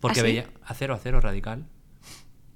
[0.00, 0.46] Porque ¿Ah, veía...
[0.64, 1.66] A cero, a cero, radical.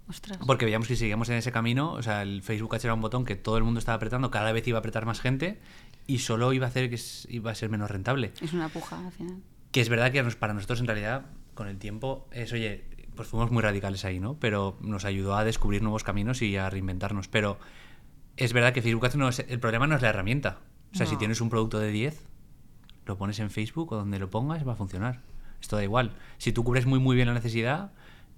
[0.09, 0.39] Ostras.
[0.47, 3.25] Porque veíamos que seguíamos en ese camino, o sea, el Facebook Ads era un botón
[3.25, 5.61] que todo el mundo estaba apretando, cada vez iba a apretar más gente
[6.07, 8.33] y solo iba a hacer que iba a ser menos rentable.
[8.41, 9.37] Es una puja al final.
[9.73, 13.51] Que es verdad que para nosotros en realidad, con el tiempo, es, oye, pues fuimos
[13.51, 14.37] muy radicales ahí, ¿no?
[14.39, 17.29] Pero nos ayudó a descubrir nuevos caminos y a reinventarnos.
[17.29, 17.59] Pero
[18.37, 20.59] es verdad que Facebook no es, el problema no es la herramienta.
[20.93, 22.25] O sea, si tienes un producto de 10,
[23.07, 25.21] lo pones en Facebook o donde lo pongas va a funcionar.
[25.61, 26.13] Esto da igual.
[26.39, 27.91] Si tú cubres muy muy bien la necesidad,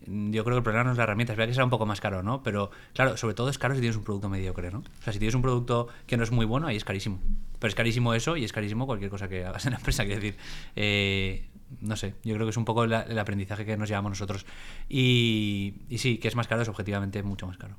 [0.06, 1.32] yo creo que el problema no es la herramienta.
[1.32, 2.42] Es verdad que será un poco más caro, ¿no?
[2.42, 4.78] Pero claro, sobre todo es caro si tienes un producto mediocre, ¿no?
[4.78, 7.20] O sea, si tienes un producto que no es muy bueno, ahí es carísimo.
[7.58, 10.04] Pero es carísimo eso y es carísimo cualquier cosa que hagas en la empresa.
[10.04, 10.38] Quiero decir,
[10.76, 11.48] eh,
[11.80, 14.46] no sé, yo creo que es un poco el aprendizaje que nos llevamos nosotros.
[14.88, 17.76] Y, y sí, que es más caro, es objetivamente mucho más caro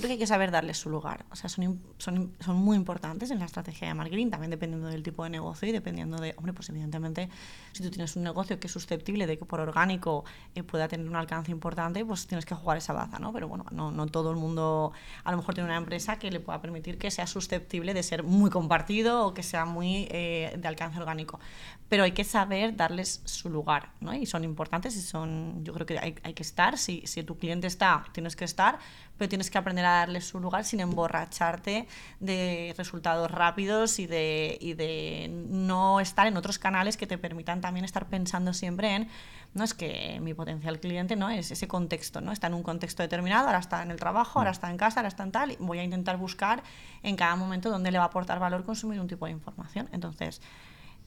[0.00, 1.24] creo que hay que saber darles su lugar.
[1.30, 5.02] O sea, son, son, son muy importantes en la estrategia de marketing, también dependiendo del
[5.02, 7.28] tipo de negocio y dependiendo de, hombre, pues evidentemente,
[7.72, 11.08] si tú tienes un negocio que es susceptible de que por orgánico eh, pueda tener
[11.08, 13.32] un alcance importante, pues tienes que jugar esa baza, ¿no?
[13.32, 14.92] Pero bueno, no, no todo el mundo
[15.24, 18.22] a lo mejor tiene una empresa que le pueda permitir que sea susceptible de ser
[18.22, 21.40] muy compartido o que sea muy eh, de alcance orgánico.
[21.88, 24.14] Pero hay que saber darles su lugar, ¿no?
[24.14, 27.36] Y son importantes y son, yo creo que hay, hay que estar, si, si tu
[27.36, 28.78] cliente está, tienes que estar,
[29.20, 31.86] pero tienes que aprender a darle su lugar sin emborracharte
[32.20, 37.60] de resultados rápidos y de, y de no estar en otros canales que te permitan
[37.60, 39.08] también estar pensando siempre en
[39.52, 42.30] no es que mi potencial cliente no es ese contexto, ¿no?
[42.30, 45.08] Está en un contexto determinado, ahora está en el trabajo, ahora está en casa, ahora
[45.08, 46.62] está en tal, y voy a intentar buscar
[47.02, 49.88] en cada momento dónde le va a aportar valor consumir un tipo de información.
[49.92, 50.40] Entonces,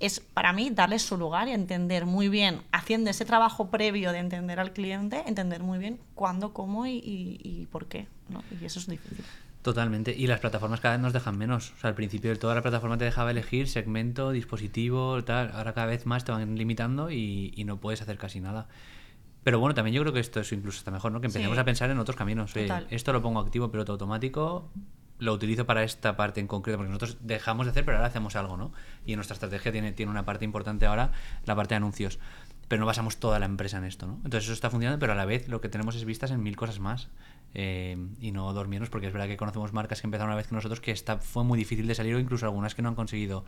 [0.05, 4.19] es para mí darle su lugar y entender muy bien, haciendo ese trabajo previo de
[4.19, 8.07] entender al cliente, entender muy bien cuándo, cómo y, por qué.
[8.29, 8.43] ¿no?
[8.59, 9.23] Y eso es difícil.
[9.61, 10.13] Totalmente.
[10.15, 11.71] Y las plataformas cada vez nos dejan menos.
[11.77, 15.51] O sea, al principio de toda la plataforma te dejaba elegir segmento, dispositivo, tal.
[15.53, 18.67] Ahora cada vez más te van limitando y, no puedes hacer casi nada.
[19.43, 21.21] Pero bueno, también yo creo que esto es incluso está mejor, ¿no?
[21.21, 22.53] Que empecemos a pensar en otros caminos.
[22.89, 24.69] esto lo pongo activo, piloto automático,
[25.19, 28.35] lo utilizo para esta parte en concreto, porque nosotros dejamos de hacer, pero ahora hacemos
[28.35, 28.71] algo, ¿no?
[29.05, 31.11] Y en nuestra estrategia tiene, tiene una parte importante ahora,
[31.45, 32.19] la parte de anuncios.
[32.67, 34.15] Pero no basamos toda la empresa en esto, ¿no?
[34.23, 36.55] Entonces eso está funcionando, pero a la vez lo que tenemos es vistas en mil
[36.55, 37.09] cosas más.
[37.55, 40.55] Eh, y no dormirnos, porque es verdad que conocemos marcas que empezaron una vez que
[40.55, 43.45] nosotros, que está, fue muy difícil de salir, o incluso algunas que no han conseguido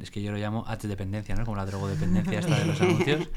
[0.00, 1.44] es que yo lo llamo dependencia, ¿no?
[1.44, 3.28] Como la drogodependencia esta de los anuncios,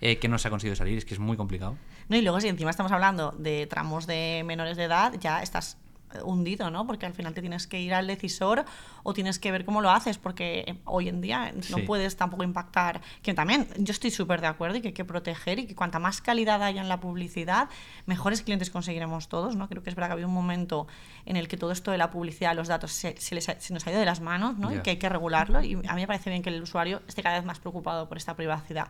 [0.00, 1.76] eh, que no se ha conseguido salir, es que es muy complicado.
[2.08, 5.78] No, y luego si encima estamos hablando de tramos de menores de edad, ya estás
[6.22, 6.86] hundido, ¿no?
[6.86, 8.64] Porque al final te tienes que ir al decisor
[9.02, 13.00] o tienes que ver cómo lo haces, porque hoy en día no puedes tampoco impactar.
[13.22, 15.98] Que también yo estoy súper de acuerdo y que hay que proteger y que cuanta
[15.98, 17.68] más calidad haya en la publicidad,
[18.06, 19.68] mejores clientes conseguiremos todos, ¿no?
[19.68, 20.86] Creo que es verdad que había un momento
[21.26, 23.34] en el que todo esto de la publicidad, los datos, se, se,
[23.72, 24.72] nos ha ido de las manos, ¿no?
[24.72, 25.62] Y que hay que regularlo.
[25.62, 28.16] Y a mí me parece bien que el usuario esté cada vez más preocupado por
[28.16, 28.88] esta privacidad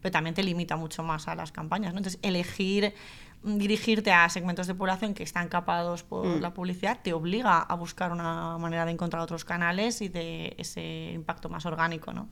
[0.00, 1.92] pero también te limita mucho más a las campañas.
[1.92, 1.98] ¿no?
[1.98, 2.94] Entonces, elegir
[3.42, 6.40] dirigirte a segmentos de población que están capados por mm.
[6.40, 11.12] la publicidad te obliga a buscar una manera de encontrar otros canales y de ese
[11.14, 12.28] impacto más orgánico, ¿no?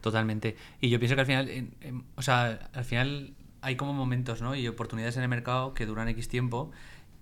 [0.00, 0.56] Totalmente.
[0.80, 1.70] Y yo pienso que al final,
[2.16, 4.54] o sea, al final hay como momentos, ¿no?
[4.54, 6.70] Y oportunidades en el mercado que duran X tiempo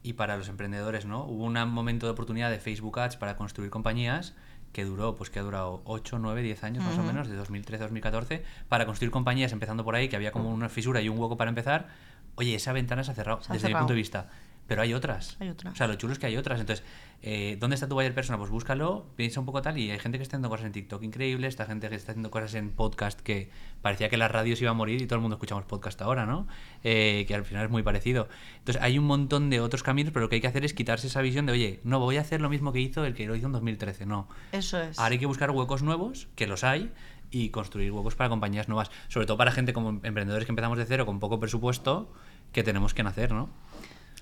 [0.03, 1.25] y para los emprendedores, ¿no?
[1.25, 4.35] Hubo un momento de oportunidad de Facebook Ads para construir compañías
[4.77, 7.83] que duró, pues que ha durado 8, 9, 10 años más o menos, de 2013
[7.83, 11.19] a 2014, para construir compañías empezando por ahí, que había como una fisura y un
[11.19, 11.89] hueco para empezar,
[12.35, 14.29] oye, esa ventana se ha cerrado, desde mi punto de vista.
[14.67, 15.37] Pero hay otras.
[15.41, 15.75] Hay otras.
[15.75, 16.61] O sea, lo chulo es que hay otras.
[16.61, 16.85] Entonces,
[17.23, 18.39] eh, ¿dónde está tu buyer persona?
[18.39, 19.79] Pues búscalo, piensa un poco tal.
[19.79, 22.31] Y hay gente que está haciendo cosas en TikTok increíbles, esta gente que está haciendo
[22.31, 23.51] cosas en podcast que
[23.83, 26.47] parecía que las radios iban a morir y todo el mundo escuchamos podcast ahora, ¿no?
[26.85, 28.29] Eh, que al final es muy parecido.
[28.59, 31.07] Entonces, hay un montón de otros caminos, pero lo que hay que hacer es quitarse
[31.07, 33.37] esa visión de, oye, no voy a hacer lo mismo que hizo el que lo
[33.37, 34.07] hizo en 2013.
[34.07, 34.29] No.
[34.53, 34.99] Eso es.
[34.99, 36.93] Ahora hay que buscar huecos nuevos, que los hay,
[37.31, 38.91] y construir huecos para compañías nuevas.
[39.09, 42.13] Sobre todo para gente como emprendedores que empezamos de cero con poco presupuesto,
[42.53, 43.49] que tenemos que nacer, ¿no?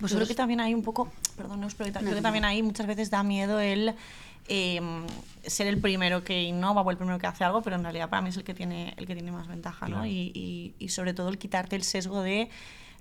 [0.00, 3.10] Pues creo que también hay un poco, perdón, no, creo que también ahí muchas veces
[3.10, 3.94] da miedo el
[4.48, 5.06] em,
[5.46, 8.20] ser el primero que innova o el primero que hace algo, pero en realidad para
[8.20, 10.04] mí es el que tiene, el que tiene más ventaja, ¿no?
[10.04, 12.50] Y, y, y, sobre todo el quitarte el sesgo de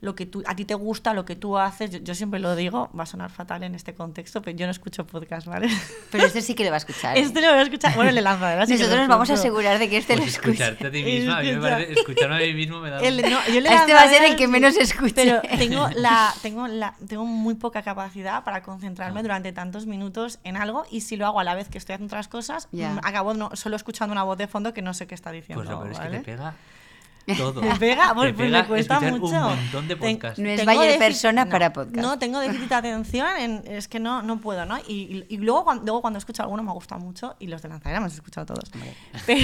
[0.03, 2.03] lo que tú, a ti te gusta, lo que tú haces.
[2.03, 5.07] Yo, siempre lo digo, va a sonar fatal en este contexto, pero yo no escucho
[5.07, 5.69] podcast, ¿vale?
[6.11, 7.17] Pero este sí que le va a escuchar.
[7.17, 7.95] Este lo va a escuchar.
[7.95, 8.67] Bueno, le lanza, ¿verdad?
[8.67, 10.51] Nosotros nos vamos a asegurar de que este pues lo escuche.
[10.51, 12.99] Escucharte a ti misma, a mí me parece, escucharme a mí mismo me da...
[12.99, 15.13] El, no, yo le este va a ser el que menos escuche.
[15.15, 19.23] Pero tengo, la, tengo, la, tengo muy poca capacidad para concentrarme Ah.
[19.23, 22.13] durante tantos minutos en algo y si lo hago a la vez que estoy haciendo
[22.13, 22.99] otras cosas, yeah.
[23.03, 25.63] acabo no, solo escuchando una voz de fondo que no sé qué está diciendo.
[25.63, 26.17] Pues lo peor ¿vale?
[26.17, 26.53] es que te pega
[27.37, 27.61] todo.
[27.61, 29.25] Me pega, pues, pega me cuesta mucho.
[29.25, 30.39] un montón de podcasts.
[30.39, 31.95] No es Bayer persona no, para podcast.
[31.95, 34.77] No, tengo déficit de atención, en, es que no, no puedo, ¿no?
[34.87, 37.69] Y, y, y luego, cuando, luego cuando escucho alguno me gusta mucho y los de
[37.69, 38.69] lanzadera me he escuchado todos.
[39.25, 39.41] Pero,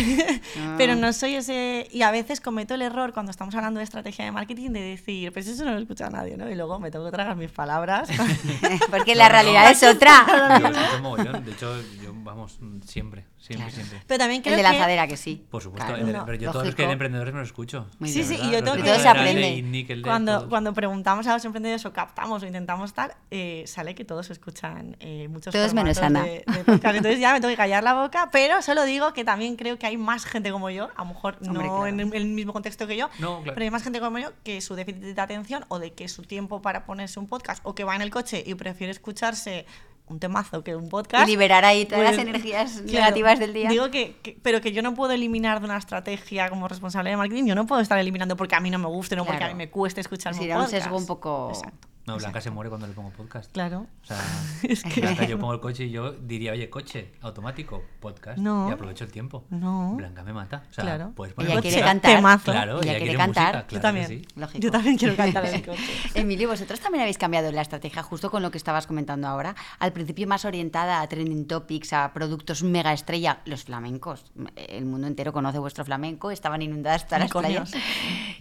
[0.58, 0.76] Ah.
[0.78, 1.88] pero, no soy ese...
[1.92, 5.32] Y a veces cometo el error cuando estamos hablando de estrategia de marketing de decir,
[5.32, 6.50] pues eso no lo escucha a nadie, ¿no?
[6.50, 8.10] Y luego me tengo que tragar mis palabras.
[8.89, 10.26] Porque la realidad no, es otra.
[11.46, 13.26] de hecho, yo, vamos, siempre.
[13.38, 13.72] Siempre, claro.
[13.72, 14.02] siempre.
[14.06, 15.46] Pero también creo el de lanzadera que, que sí.
[15.50, 16.52] Por supuesto, claro, el, no, pero yo lógico.
[16.52, 17.68] todos los que hay de emprendedores me los escucho.
[17.99, 20.01] Muy sí, bien, sí, y yo tengo que todo se aprende.
[20.03, 24.29] Cuando, cuando preguntamos a los emprendedores o captamos o intentamos estar, eh, sale que todos
[24.29, 26.23] escuchan eh, muchos Todos menos Ana.
[26.23, 26.95] De, de podcast.
[26.95, 29.86] Entonces ya me tengo que callar la boca, pero solo digo que también creo que
[29.86, 31.88] hay más gente como yo, a lo mejor Hombre, no claro.
[31.88, 33.53] en el mismo contexto que yo, no, claro.
[33.53, 36.23] pero hay más gente como yo que su déficit de atención o de que su
[36.23, 39.65] tiempo para ponerse un podcast o que va en el coche y prefiere escucharse
[40.10, 41.28] un temazo que un podcast.
[41.28, 43.69] Y liberar ahí todas pues, las energías claro, negativas del día.
[43.69, 47.17] Digo que, que, pero que yo no puedo eliminar de una estrategia como responsable de
[47.17, 49.38] marketing, yo no puedo estar eliminando porque a mí no me guste, no claro.
[49.38, 50.65] porque a mí me cueste escuchar sí, un podcast.
[50.65, 50.74] podcast.
[50.74, 51.50] un sesgo un poco...
[51.50, 51.88] Exacto.
[52.10, 53.52] No, Blanca se muere cuando le pongo podcast.
[53.52, 53.88] Claro.
[54.04, 54.17] O sea,
[54.63, 55.02] es que...
[55.02, 58.38] Blanca, yo pongo el coche y yo diría, oye, coche, automático, podcast.
[58.39, 58.69] No.
[58.69, 59.45] Y aprovecho el tiempo.
[59.50, 59.93] No.
[59.95, 60.63] Blanca me mata.
[60.69, 61.12] O sea, claro.
[61.15, 62.15] puedes poner ella quiere cantar.
[62.15, 62.52] Temazo.
[62.52, 63.56] Claro, ella, ella quiere, quiere cantar.
[63.56, 64.08] Música, claro yo también.
[64.08, 64.28] Sí.
[64.36, 64.60] Lógico.
[64.60, 65.84] Yo también quiero cantar en el coche.
[66.15, 69.56] Emilio, vosotros también habéis cambiado la estrategia justo con lo que estabas comentando ahora.
[69.80, 74.26] Al principio más orientada a trending topics, a productos mega estrella, los flamencos.
[74.56, 77.72] El mundo entero conoce vuestro flamenco, estaban inundadas todas las playas.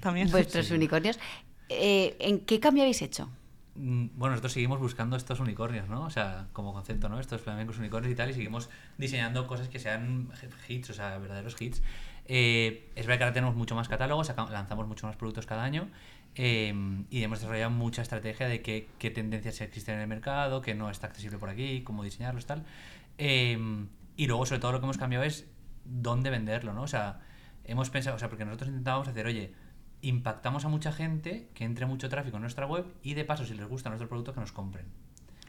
[0.01, 0.31] También.
[0.31, 0.75] Vuestros Sí.
[0.75, 1.19] unicornios.
[1.69, 3.29] Eh, ¿En qué cambio habéis hecho?
[3.81, 6.03] Mm, bueno, nosotros seguimos buscando estos unicornios, ¿no?
[6.05, 7.21] O sea, como concepto, ¿no?
[7.21, 10.31] Estos flamencos unicornios y tal, y seguimos diseñando cosas que sean
[10.69, 11.83] hits, o sea, verdaderos hits.
[12.27, 15.63] Eh, es verdad que ahora tenemos mucho más catálogo, saca- lanzamos muchos más productos cada
[15.65, 15.89] año
[16.35, 16.75] eh,
[17.09, 20.91] y hemos desarrollado mucha estrategia de qué, qué tendencias existen en el mercado, que no
[20.91, 22.65] está accesible por aquí, cómo diseñarlos, tal.
[23.17, 23.59] Eh,
[24.17, 25.47] y luego, sobre todo, lo que hemos cambiado es
[25.85, 26.83] dónde venderlo, ¿no?
[26.83, 27.21] O sea,
[27.65, 29.53] hemos pensado, o sea, porque nosotros intentábamos hacer, oye,
[30.03, 33.55] impactamos a mucha gente, que entre mucho tráfico en nuestra web y de paso, si
[33.55, 34.87] les gusta nuestro producto, que nos compren.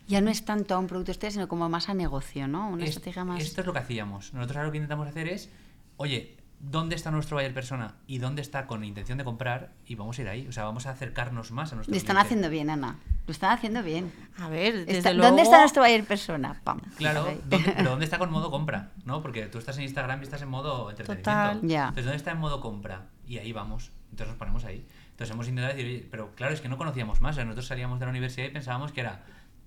[0.07, 2.69] Ya no es tanto a un producto estrella, sino como más a negocio, ¿no?
[2.69, 3.41] Una Es- estrategia más...
[3.41, 4.33] Esto es lo que hacíamos.
[4.33, 5.51] Nosotros ahora lo que intentamos hacer es,
[5.97, 9.71] oye, ¿dónde está nuestro buyer persona y dónde está con intención de comprar?
[9.85, 10.47] Y vamos a ir ahí.
[10.47, 12.25] O sea, vamos a acercarnos más a nuestro Lo están cliente.
[12.27, 12.97] haciendo bien, Ana.
[13.27, 14.11] Lo están haciendo bien.
[14.39, 15.27] A ver, desde Está- luego...
[15.27, 16.59] ¿Dónde está nuestro buyer persona?
[16.63, 16.81] Pam.
[16.97, 17.39] Claro, Ahí.
[17.45, 18.89] ¿dónde, pero ¿dónde está con modo compra?
[19.05, 19.21] ¿No?
[19.21, 21.29] Porque tú estás en Instagram y estás en modo entretenimiento.
[21.29, 21.61] Total.
[21.61, 21.81] Ya.
[21.89, 23.05] Entonces, ¿dónde está en modo compra?
[23.29, 23.91] Y ahí vamos.
[24.09, 24.83] Entonces nos ponemos ahí.
[25.11, 27.33] Entonces hemos intentado decir, oye, pero claro, es que no conocíamos más.
[27.33, 29.23] O sea, nosotros salíamos de la universidad y pensábamos que era,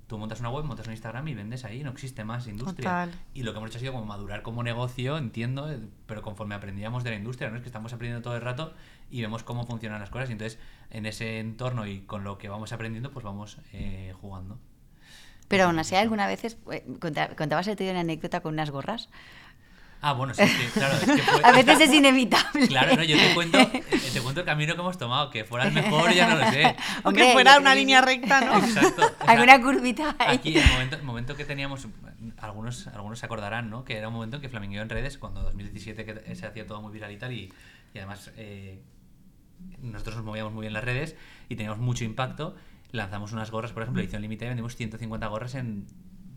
[0.09, 3.07] tú montas una web, montas un Instagram y vendes ahí, no existe más industria.
[3.07, 3.11] Total.
[3.35, 6.57] Y lo que hemos hecho ha sido como madurar como negocio, entiendo, eh, pero conforme
[6.57, 7.57] aprendíamos de la industria, ¿no?
[7.57, 8.75] Es que estamos aprendiendo todo el rato
[9.11, 10.29] y vemos cómo funcionan las cosas.
[10.31, 10.59] Y entonces,
[10.90, 14.59] en ese entorno y con lo que vamos aprendiendo, pues vamos eh, jugando.
[15.46, 16.57] Pero aún así, alguna vez
[17.37, 19.09] contabas el tío una anécdota con unas gorras.
[20.05, 22.67] Ah, bueno, sí, que, claro, es que fue- A veces es inevitable.
[22.67, 25.67] Claro, no, yo te cuento, eh, te cuento el camino que hemos tomado, que fuera
[25.69, 26.75] el mejor ya no lo sé.
[27.05, 28.57] O Hombre, que fuera yo- una línea recta, ¿no?
[28.57, 29.03] Exacto.
[29.03, 30.37] o sea, Alguna curvita ahí.
[30.37, 31.87] Aquí, el momento, el momento que teníamos,
[32.38, 33.85] algunos, algunos se acordarán, ¿no?
[33.85, 36.83] Que era un momento en que flamingueó en redes, cuando 2017 que se hacía todo
[36.83, 37.53] muy viral y tal, y,
[37.95, 38.83] y además eh,
[39.81, 41.15] nosotros nos movíamos muy bien en las redes
[41.49, 42.57] y teníamos mucho impacto.
[42.91, 45.87] Lanzamos unas gorras, por ejemplo, edición limitada, vendimos 150 gorras en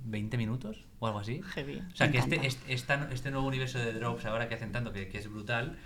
[0.05, 1.41] 20 minutos o algo así.
[1.53, 1.81] Heavy.
[1.91, 4.93] O sea, Me que este, este, este nuevo universo de drops ahora que hacen tanto,
[4.93, 5.77] que, que es brutal,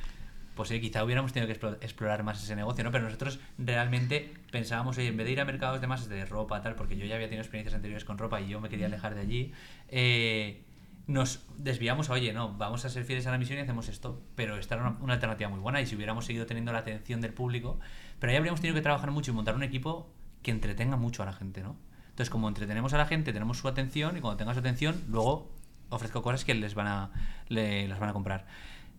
[0.55, 2.91] pues eh, quizá hubiéramos tenido que explo- explorar más ese negocio, ¿no?
[2.91, 6.61] Pero nosotros realmente pensábamos, oye, en vez de ir a mercados de masas de ropa,
[6.61, 9.15] tal, porque yo ya había tenido experiencias anteriores con ropa y yo me quería alejar
[9.15, 9.53] de allí,
[9.87, 10.63] eh,
[11.07, 14.21] nos desviamos a, oye, no, vamos a ser fieles a la misión y hacemos esto.
[14.35, 17.19] Pero esta era una, una alternativa muy buena y si hubiéramos seguido teniendo la atención
[17.21, 17.79] del público,
[18.19, 21.25] pero ahí habríamos tenido que trabajar mucho y montar un equipo que entretenga mucho a
[21.25, 21.77] la gente, ¿no?
[22.19, 25.49] Entonces, como entretenemos a la gente, tenemos su atención y cuando tenga su atención, luego
[25.87, 27.11] ofrezco cosas que les van a,
[27.47, 28.45] las van a comprar.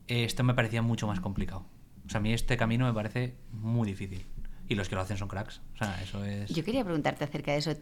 [0.07, 1.67] Esto me parecía mucho más complicado.
[2.07, 4.25] O sea, a mí este camino me parece muy difícil
[4.71, 5.61] y los que lo hacen son cracks.
[5.75, 6.49] O sea, eso es...
[6.49, 7.73] Yo quería preguntarte acerca de eso.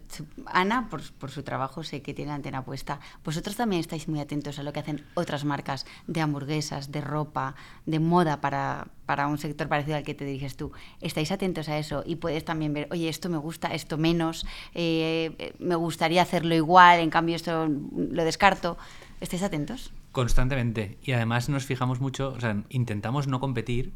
[0.47, 2.99] Ana, por, por, su trabajo, sé que tiene la antena puesta.
[3.23, 7.57] Vosotros también estáis muy atentos a lo que hacen otras marcas de hamburguesas, de ropa,
[7.85, 10.73] de moda para, para un sector parecido al que te diriges tú.
[11.03, 12.05] ¿Estáis atentos a eso?
[12.07, 17.01] Y puedes también ver, oye, esto me gusta, esto menos, eh, me gustaría hacerlo igual,
[17.01, 18.79] en cambio esto lo descarto.
[19.21, 19.93] ¿Estáis atentos?
[20.13, 20.97] Constantemente.
[21.03, 23.93] Y además nos fijamos mucho, o sea, intentamos no competir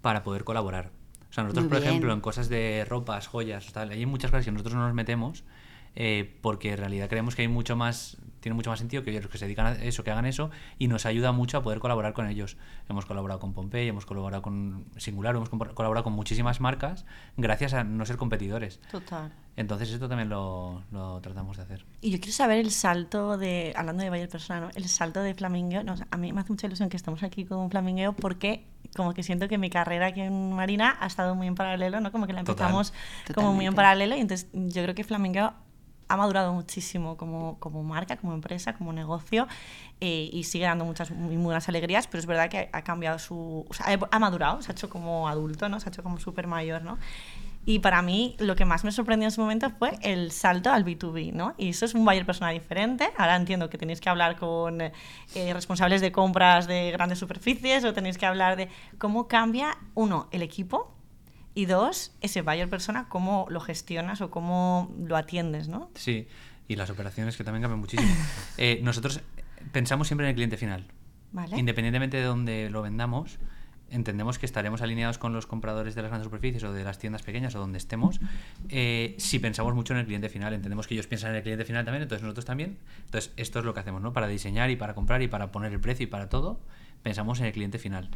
[0.00, 0.92] para poder colaborar
[1.36, 4.74] sea, nosotros, por ejemplo, en cosas de ropas, joyas, tal, hay muchas cosas que nosotros
[4.74, 5.44] no nos metemos
[5.96, 9.26] eh, porque en realidad creemos que hay mucho más tiene mucho más sentido que ellos
[9.26, 12.12] que se dedican a eso, que hagan eso, y nos ayuda mucho a poder colaborar
[12.12, 12.56] con ellos.
[12.88, 17.82] Hemos colaborado con Pompey, hemos colaborado con Singular, hemos colaborado con muchísimas marcas gracias a
[17.82, 18.78] no ser competidores.
[18.88, 19.32] Total.
[19.56, 21.84] Entonces esto también lo, lo tratamos de hacer.
[22.02, 25.82] Y yo quiero saber el salto de, hablando de Bayer Persona, el salto de Flamingueo.
[25.82, 29.22] No, a mí me hace mucha ilusión que estamos aquí con Flamingueo porque como que
[29.22, 32.12] siento que mi carrera aquí en Marina ha estado muy en paralelo, ¿no?
[32.12, 32.92] Como que la empezamos
[33.34, 35.54] como muy en paralelo y entonces yo creo que Flamingueo
[36.08, 39.48] ha madurado muchísimo como, como marca, como empresa, como negocio
[40.00, 43.66] eh, y sigue dando muchas muy buenas alegrías, pero es verdad que ha cambiado su...
[43.68, 45.80] O sea, ha madurado, se ha hecho como adulto, ¿no?
[45.80, 46.98] Se ha hecho como súper mayor, ¿no?
[47.68, 50.84] Y para mí lo que más me sorprendió en ese momento fue el salto al
[50.84, 51.54] B2B, ¿no?
[51.58, 53.10] Y eso es un buyer persona diferente.
[53.18, 54.92] Ahora entiendo que tenéis que hablar con eh,
[55.52, 60.42] responsables de compras de grandes superficies o tenéis que hablar de cómo cambia, uno, el
[60.42, 60.96] equipo,
[61.54, 65.90] y dos, ese buyer persona, cómo lo gestionas o cómo lo atiendes, ¿no?
[65.94, 66.28] Sí,
[66.68, 68.14] y las operaciones que también cambian muchísimo.
[68.58, 69.20] Eh, nosotros
[69.72, 70.86] pensamos siempre en el cliente final.
[71.32, 71.58] Vale.
[71.58, 73.38] Independientemente de dónde lo vendamos,
[73.90, 77.22] entendemos que estaremos alineados con los compradores de las grandes superficies o de las tiendas
[77.22, 78.20] pequeñas o donde estemos,
[78.68, 80.54] eh, si pensamos mucho en el cliente final.
[80.54, 82.78] Entendemos que ellos piensan en el cliente final también, entonces nosotros también.
[83.04, 84.12] Entonces, esto es lo que hacemos, ¿no?
[84.12, 86.60] Para diseñar y para comprar y para poner el precio y para todo,
[87.02, 88.10] pensamos en el cliente final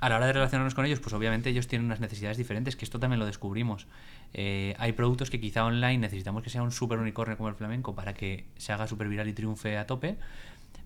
[0.00, 2.84] a la hora de relacionarnos con ellos, pues obviamente ellos tienen unas necesidades diferentes, que
[2.84, 3.86] esto también lo descubrimos.
[4.32, 7.94] Eh, hay productos que quizá online necesitamos que sea un super unicornio como el flamenco
[7.94, 10.16] para que se haga super viral y triunfe a tope,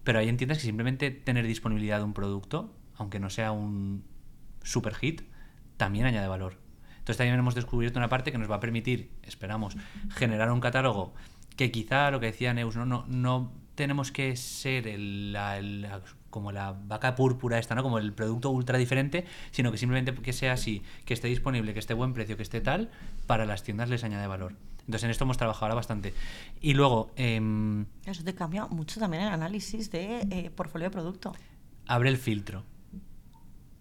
[0.03, 4.04] pero hay entiendas que simplemente tener disponibilidad de un producto, aunque no sea un
[4.62, 5.22] super hit,
[5.76, 6.59] también añade valor.
[7.04, 9.76] Entonces también hemos descubierto una parte que nos va a permitir, esperamos,
[10.09, 11.12] generar un catálogo
[11.57, 15.37] que quizá lo que decía Neus, no, no, no tenemos que ser el,
[16.30, 17.83] como la vaca púrpura esta, ¿no?
[17.83, 21.78] Como el producto ultra diferente, sino que simplemente que sea así, que esté disponible, que
[21.78, 22.90] esté buen precio, que esté tal,
[23.26, 24.54] para las tiendas les añade valor.
[24.80, 26.14] Entonces en esto hemos trabajado ahora bastante.
[26.61, 27.12] Y luego...
[27.16, 31.35] Em, Eso te cambia mucho también el análisis de eh, portfolio de producto.
[31.87, 32.64] Abre el filtro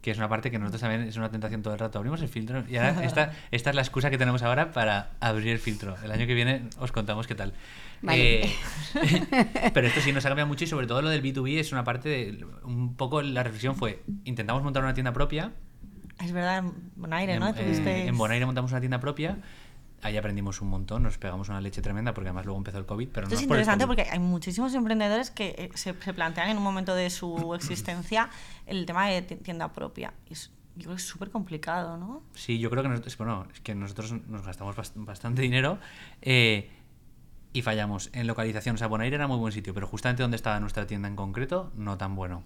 [0.03, 1.97] que es una parte que nosotros también es una tentación todo el rato.
[1.97, 5.53] Abrimos el filtro y ahora esta, esta es la excusa que tenemos ahora para abrir
[5.53, 5.95] el filtro.
[6.03, 7.53] El año que viene os contamos qué tal.
[8.09, 8.53] Eh,
[9.73, 11.85] pero esto sí nos ha cambiado mucho y sobre todo lo del B2B es una
[11.85, 12.45] parte de...
[12.63, 15.53] Un poco la reflexión fue, intentamos montar una tienda propia.
[16.21, 17.47] Es verdad, en Bonaire, ¿no?
[17.47, 19.37] En, en Bonaire montamos una tienda propia
[20.03, 23.09] ahí aprendimos un montón, nos pegamos una leche tremenda porque además luego empezó el COVID.
[23.09, 26.93] Pero Esto es interesante porque hay muchísimos emprendedores que eh, se, plantean en un momento
[26.93, 28.29] de su existencia
[28.65, 30.13] el tema de tienda propia.
[30.29, 32.21] Es, yo creo que es súper complicado, ¿no?
[32.33, 35.77] Sí, yo creo que nosotros, bueno, es que nosotros nos gastamos bastante dinero
[36.21, 36.69] eh,
[37.53, 38.75] y fallamos en localización.
[38.75, 41.71] O sea, Bonaire era muy buen sitio, pero justamente donde estaba nuestra tienda en concreto,
[41.75, 42.43] no tan bueno.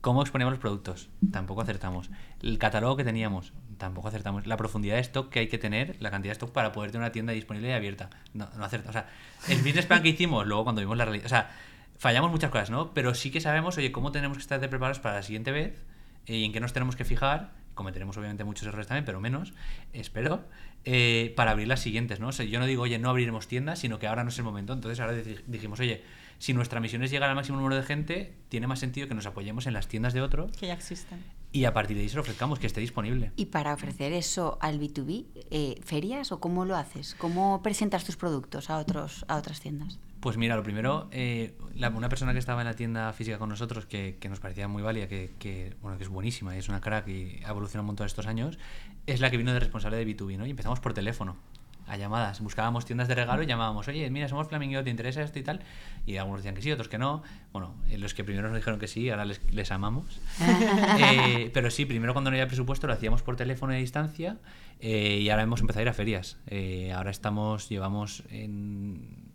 [0.00, 1.08] ¿Cómo exponíamos los productos?
[1.32, 2.10] Tampoco acertamos.
[2.40, 4.46] El catálogo que teníamos, tampoco acertamos.
[4.46, 7.04] La profundidad de stock que hay que tener, la cantidad de stock para poder tener
[7.04, 8.08] una tienda disponible y abierta.
[8.32, 8.90] No, no acertamos.
[8.90, 9.08] O sea,
[9.48, 11.26] el business plan que hicimos, luego cuando vimos la realidad.
[11.26, 11.50] O sea,
[11.98, 12.94] fallamos muchas cosas, ¿no?
[12.94, 15.84] Pero sí que sabemos, oye, cómo tenemos que estar preparados para la siguiente vez
[16.26, 17.50] y en qué nos tenemos que fijar.
[17.74, 19.52] Cometeremos obviamente muchos errores también, pero menos,
[19.92, 20.44] espero,
[20.84, 22.28] eh, para abrir las siguientes, ¿no?
[22.28, 24.44] O sea, yo no digo, oye, no abriremos tiendas, sino que ahora no es el
[24.44, 24.72] momento.
[24.72, 25.14] Entonces ahora
[25.46, 26.02] dijimos, oye,
[26.38, 29.26] si nuestra misión es llegar al máximo número de gente, tiene más sentido que nos
[29.26, 30.56] apoyemos en las tiendas de otros.
[30.56, 31.22] Que ya existen.
[31.50, 33.32] Y a partir de ahí se lo ofrezcamos, que esté disponible.
[33.36, 37.16] Y para ofrecer eso al B2B, eh, ¿ferias o cómo lo haces?
[37.18, 39.98] ¿Cómo presentas tus productos a, otros, a otras tiendas?
[40.20, 43.86] Pues mira, lo primero, eh, una persona que estaba en la tienda física con nosotros,
[43.86, 46.80] que, que nos parecía muy válida, que, que, bueno, que es buenísima, y es una
[46.80, 48.58] crack y ha evolucionado un montón estos años,
[49.06, 50.46] es la que vino de responsable de B2B, ¿no?
[50.46, 51.36] Y empezamos por teléfono
[51.88, 52.40] a llamadas.
[52.40, 55.60] Buscábamos tiendas de regalo y llamábamos, oye, mira, somos Flamingo, ¿te interesa esto y tal?
[56.06, 57.22] Y algunos decían que sí, otros que no.
[57.52, 60.20] Bueno, eh, los que primero nos dijeron que sí, ahora les, les amamos.
[61.00, 64.38] Eh, pero sí, primero cuando no había presupuesto lo hacíamos por teléfono a distancia
[64.80, 66.38] eh, y ahora hemos empezado a ir a ferias.
[66.94, 69.28] ahora estamos, llevamos en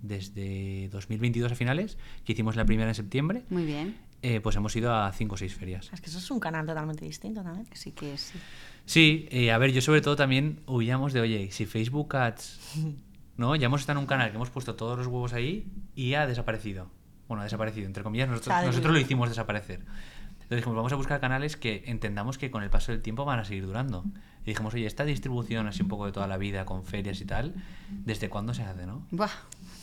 [0.00, 3.44] desde 2022 a finales, que hicimos la primera en septiembre.
[3.50, 3.96] Muy bien.
[4.42, 5.90] pues hemos ido a cinco o seis ferias.
[5.92, 7.66] Es que eso es un canal totalmente distinto también.
[7.72, 8.38] Sí que sí.
[8.86, 12.60] Sí, a ver, yo sobre todo también huíamos de, oye, si Facebook Ads
[13.36, 13.56] ¿no?
[13.56, 16.26] Ya hemos estado en un canal que hemos puesto todos los huevos ahí y ha
[16.26, 16.88] desaparecido.
[17.28, 19.80] Bueno, ha desaparecido, entre comillas, nosotros, nosotros lo hicimos desaparecer.
[19.80, 23.38] Entonces dijimos, vamos a buscar canales que entendamos que con el paso del tiempo van
[23.38, 24.04] a seguir durando.
[24.42, 27.24] Y dijimos, oye, esta distribución así un poco de toda la vida, con ferias y
[27.24, 27.54] tal,
[27.88, 29.06] ¿desde cuándo se hace, no?
[29.10, 29.30] Buah,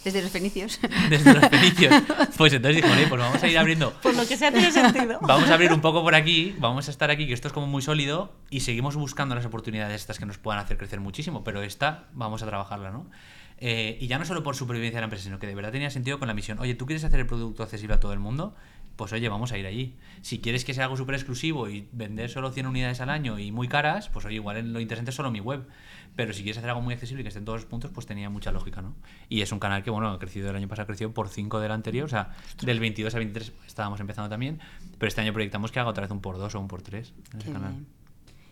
[0.04, 0.80] desde los fenicios.
[1.10, 1.93] Desde los fenicios.
[2.38, 3.93] Pues entonces oye, pues vamos a ir abriendo.
[4.02, 5.20] Por lo que sea tiene sentido.
[5.22, 7.68] Vamos a abrir un poco por aquí, vamos a estar aquí, que esto es como
[7.68, 11.62] muy sólido, y seguimos buscando las oportunidades estas que nos puedan hacer crecer muchísimo, pero
[11.62, 13.10] esta vamos a trabajarla, ¿no?
[13.58, 15.91] Eh, y ya no solo por supervivencia de la empresa, sino que de verdad tenía
[15.91, 16.58] sentido con la misión.
[16.60, 18.56] Oye, ¿tú quieres hacer el producto accesible a todo el mundo?
[19.02, 19.95] Pues oye, vamos a ir allí.
[20.22, 23.52] Si quieres que sea algo súper exclusivo y vender solo 100 unidades al año y
[23.52, 25.68] muy caras, pues oye, igual lo interesante es solo mi web.
[26.16, 28.06] Pero si quieres hacer algo muy accesible y que esté en todos los puntos, pues
[28.06, 28.93] tenía mucha lógica, ¿no?
[29.28, 31.60] Y es un canal que, bueno, ha crecido el año pasado, ha crecido por 5
[31.60, 34.60] del anterior, o sea, del 22 al 23 estábamos empezando también,
[34.99, 37.12] pero este año proyectamos que haga otra vez un por 2 o un por 3
[37.43, 37.74] en canal.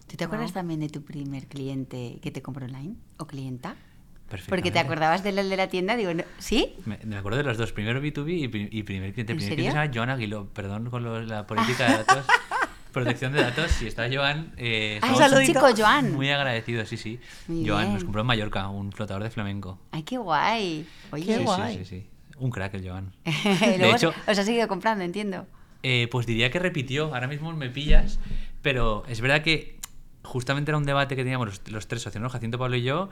[0.07, 3.75] ¿Tú te acuerdas también de tu primer cliente que te compró online o clienta?
[4.47, 6.75] Porque te acordabas del de la tienda, digo, ¿sí?
[6.85, 9.33] Me, acuerdo de los dos, primero B2B y, y primer cliente.
[9.33, 12.25] El primer cliente se llama Joan Aguiló, perdón con la política de datos.
[12.91, 14.53] protección de datos, si está Joan.
[14.57, 16.13] Eh, ah, chico Joan.
[16.13, 17.19] Muy agradecido, sí, sí.
[17.47, 19.79] Joan nos compró en Mallorca un flotador de flamenco.
[19.91, 20.87] Ay, qué guay.
[21.11, 21.77] Oye, qué guay.
[21.77, 23.13] Sí, sí, sí, Un crack el Joan.
[23.23, 25.45] de hecho, os ha seguido comprando, entiendo.
[25.83, 27.13] Eh, pues diría que repitió.
[27.13, 28.19] Ahora mismo me pillas,
[28.61, 29.79] pero es verdad que
[30.23, 32.29] justamente era un debate que teníamos los, los tres socios, ¿no?
[32.29, 33.09] Jacinto, Pablo y yo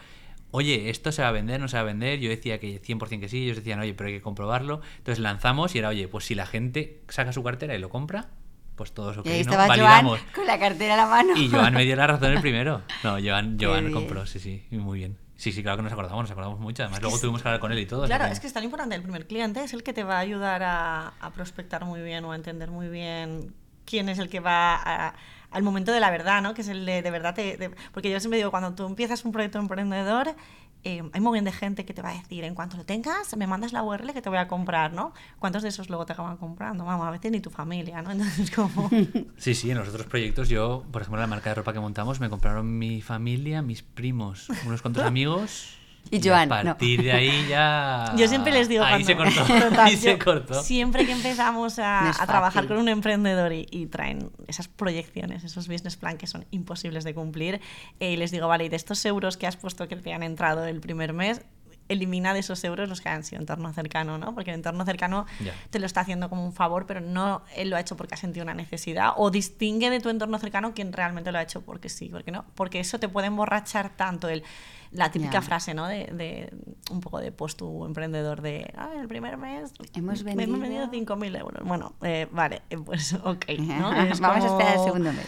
[0.52, 2.20] oye, esto se va a vender, no se va a vender.
[2.20, 4.82] Yo decía que 100% que sí, ellos decían, oye, pero hay que comprobarlo.
[4.98, 8.30] Entonces lanzamos y era, oye, pues si la gente saca su cartera y lo compra,
[8.76, 11.36] pues todos ok, y ahí estaba Joan con la cartera a la mano.
[11.36, 12.82] Y Joan me dio la razón el primero.
[13.04, 15.18] No, Joan, Joan compró, sí, sí, muy bien.
[15.36, 16.82] Sí, sí, claro que nos acordamos, nos acordamos mucho.
[16.82, 18.06] Además, luego tuvimos que hablar con él y todo.
[18.08, 18.96] Claro, es que es tan importante.
[18.96, 22.26] El primer cliente es el que te va a ayudar a, a prospectar muy bien
[22.26, 23.54] o a entender muy bien
[23.86, 25.16] quién es el que va a,
[25.52, 26.54] al momento de la verdad, ¿no?
[26.54, 29.32] Que es el de, de verdad, te, porque yo siempre digo, cuando tú empiezas un
[29.32, 30.36] proyecto emprendedor,
[30.84, 33.36] eh, hay muy bien de gente que te va a decir, en cuanto lo tengas,
[33.36, 35.14] me mandas la URL que te voy a comprar, ¿no?
[35.40, 36.86] ¿Cuántos de esos luego te acaban comprando?
[36.86, 38.12] Vamos, a veces ni tu familia, ¿no?
[38.12, 38.90] Entonces, como...
[39.38, 42.20] Sí, sí, en los otros proyectos yo, por ejemplo, la marca de ropa que montamos,
[42.20, 45.78] me compraron mi familia, mis primos, unos cuantos amigos
[46.12, 48.14] y Joan, a partir de ahí ya.
[48.16, 48.84] Yo siempre les digo.
[48.84, 49.42] Ahí se cortó.
[49.82, 50.64] ahí se cortó.
[50.64, 56.18] Siempre que empezamos a, trabajar con un emprendedor y, traen esas proyecciones, esos business plan
[56.18, 57.62] que son imposibles de cumplir,
[58.00, 60.24] eh, y les digo, vale, y de estos euros que has puesto que te han
[60.24, 61.42] entrado el primer mes,
[61.90, 64.34] elimina de esos euros los que han sido entorno cercano, ¿no?
[64.34, 65.26] Porque el entorno cercano
[65.70, 68.18] te lo está haciendo como un favor, pero no él lo ha hecho porque ha
[68.18, 69.14] sentido una necesidad.
[69.18, 72.46] O distingue de tu entorno cercano quien realmente lo ha hecho porque sí, porque no.
[72.56, 74.44] Porque eso te puede emborrachar tanto el
[74.92, 75.88] la típica frase, ¿no?
[75.88, 76.54] De, de,
[76.92, 81.40] un poco de post emprendedor de, ah, el primer mes hemos vendido, hemos vendido 5.000
[81.40, 81.68] euros.
[81.68, 83.90] Bueno, eh, vale, eh, pues ok, ¿no?
[84.20, 85.28] Vamos a esperar el segundo mes.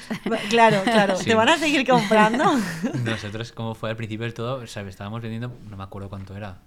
[0.50, 1.16] Claro, claro.
[1.18, 2.46] ¿Te van a seguir comprando?
[3.04, 4.90] Nosotros, como fue al principio del todo, ¿sabes?
[4.90, 6.62] estábamos vendiendo, no me acuerdo cuánto era,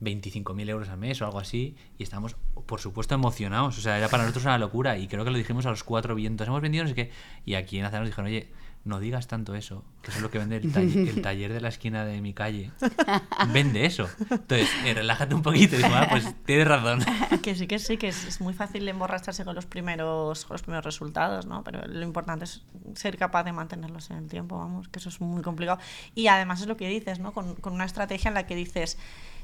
[0.00, 3.78] 25.000 euros al mes o algo así y estábamos, por supuesto, emocionados.
[3.78, 6.14] O sea, era para nosotros una locura y creo que lo dijimos a los cuatro
[6.14, 6.46] vientos.
[6.48, 7.10] Hemos vendido no sé qué.
[7.44, 8.50] Y aquí en Azar nos dijeron, oye,
[8.84, 10.72] no digas tanto eso, que eso es lo que vende el
[11.22, 12.70] taller, de la esquina de mi calle.
[13.52, 14.08] Vende eso.
[14.18, 17.00] Entonces, eh, relájate un poquito y ah, pues tienes razón.
[17.42, 20.84] Que sí, que sí, que es, muy fácil emborracharse con los primeros, con los primeros
[20.84, 21.64] resultados, ¿no?
[21.64, 22.62] Pero lo importante es
[22.94, 25.78] ser capaz de mantenerlos en el tiempo, vamos, que eso es muy complicado.
[26.14, 27.32] Y además es lo que dices, ¿no?
[27.32, 28.98] Con, con una estrategia en la que dices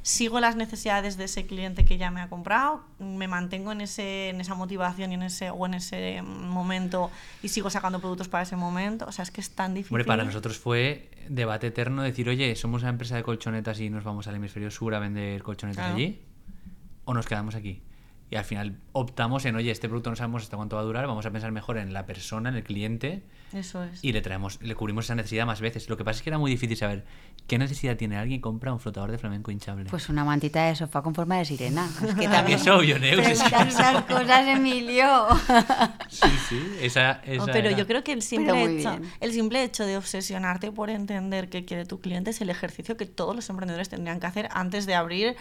[0.07, 4.29] sigo las necesidades de ese cliente que ya me ha comprado, me mantengo en, ese,
[4.29, 7.11] en esa motivación y en ese, o en ese momento
[7.43, 9.05] y sigo sacando productos para ese momento.
[9.09, 9.93] O sea, es que es tan difícil.
[9.93, 14.05] Hombre, para nosotros fue debate eterno decir, oye, somos una empresa de colchonetas y nos
[14.05, 16.23] vamos al hemisferio sur a vender colchonetas allí,
[17.05, 17.83] o nos quedamos aquí.
[18.31, 21.05] Y al final optamos en, oye, este producto no sabemos hasta cuánto va a durar,
[21.09, 23.25] vamos a pensar mejor en la persona, en el cliente.
[23.53, 24.03] Eso es.
[24.03, 25.89] Y le traemos, le cubrimos esa necesidad más veces.
[25.89, 27.05] Lo que pasa es que era muy difícil saber
[27.47, 29.89] qué necesidad tiene alguien que compra un flotador de flamenco hinchable.
[29.89, 31.89] Pues una mantita de sofá con forma de sirena.
[32.07, 33.27] Es que también es obvio, Neus.
[33.27, 35.29] Esas cosas, Emilio.
[36.09, 39.97] sí, sí, esa, esa Pero yo creo que el simple, hecho, el simple hecho de
[39.97, 44.21] obsesionarte por entender qué quiere tu cliente es el ejercicio que todos los emprendedores tendrían
[44.21, 45.37] que hacer antes de abrir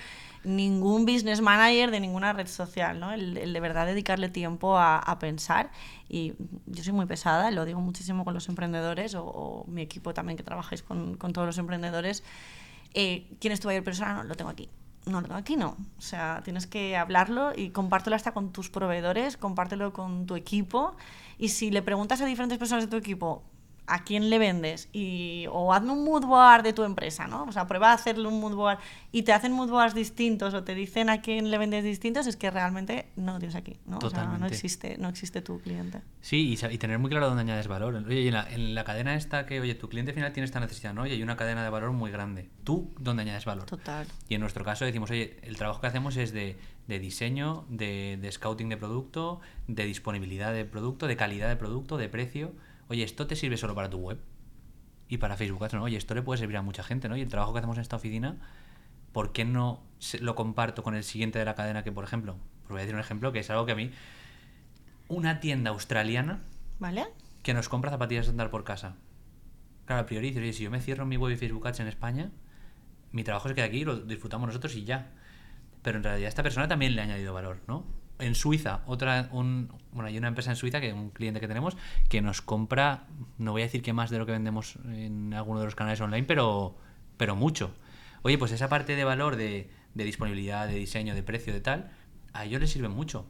[0.45, 3.11] ningún business manager de ninguna red social, ¿no?
[3.11, 5.71] El, de verdad dedicarle tiempo a, pensar.
[6.09, 6.33] Y
[6.65, 10.43] yo soy muy pesada, lo digo muchísimo con los emprendedores o, mi equipo también que
[10.43, 12.23] trabajáis con, con todos los emprendedores.
[12.93, 14.13] Eh, ¿Quién es tu mayor persona?
[14.13, 14.69] No, lo tengo aquí.
[15.05, 15.77] No, lo tengo aquí no.
[15.97, 20.95] O sea, tienes que hablarlo y compártelo hasta con tus proveedores, compártelo con tu equipo.
[21.37, 23.43] Y si le preguntas a diferentes personas de tu equipo,
[23.87, 27.43] a quién le vendes y, o hazme un mood board de tu empresa, ¿no?
[27.43, 28.79] O sea, prueba a hacerle un mood board
[29.11, 32.35] y te hacen mood boards distintos o te dicen a quién le vendes distintos, es
[32.35, 33.99] que realmente no lo tienes aquí, ¿no?
[33.99, 36.01] O sea, no existe, no existe tu cliente.
[36.21, 37.95] Sí, y, tener muy claro dónde añades valor.
[37.95, 40.93] Oye, en la, en la, cadena esta que, oye, tu cliente final tiene esta necesidad,
[40.93, 41.05] ¿no?
[41.05, 42.49] Y hay una cadena de valor muy grande.
[42.63, 43.65] ¿Tú dónde añades valor?
[43.65, 44.07] Total.
[44.27, 46.57] Y en nuestro caso decimos, oye, el trabajo que hacemos es de,
[46.87, 51.97] de diseño, de, de scouting de producto, de disponibilidad de producto, de calidad de producto,
[51.97, 52.53] de precio.
[52.87, 54.19] Oye, ¿esto te sirve solo para tu web?
[55.07, 55.83] y para Facebook Ads, ¿no?
[55.83, 57.17] Oye, esto le puede servir a mucha gente, ¿no?
[57.17, 58.37] Y el trabajo que hacemos en esta oficina,
[59.11, 59.83] ¿por qué no
[60.19, 62.95] lo comparto con el siguiente de la cadena que, por ejemplo, pues voy a decir
[62.95, 63.91] un ejemplo que es algo que a mí,
[65.07, 66.41] una tienda australiana,
[66.79, 67.05] ¿vale?
[67.43, 68.95] Que nos compra zapatillas de andar por casa.
[69.85, 72.31] Claro, a priori, oye, si yo me cierro mi web y Facebook Ads en España,
[73.11, 75.11] mi trabajo se queda aquí, lo disfrutamos nosotros y ya.
[75.83, 77.85] Pero en realidad a esta persona también le ha añadido valor, ¿no?
[78.19, 81.75] En Suiza, otra, un, bueno, hay una empresa en Suiza, que un cliente que tenemos,
[82.09, 83.07] que nos compra,
[83.37, 85.99] no voy a decir que más de lo que vendemos en alguno de los canales
[86.01, 86.77] online, pero,
[87.17, 87.73] pero mucho.
[88.21, 91.91] Oye, pues esa parte de valor de, de disponibilidad, de diseño, de precio, de tal,
[92.33, 93.27] a ellos les sirve mucho.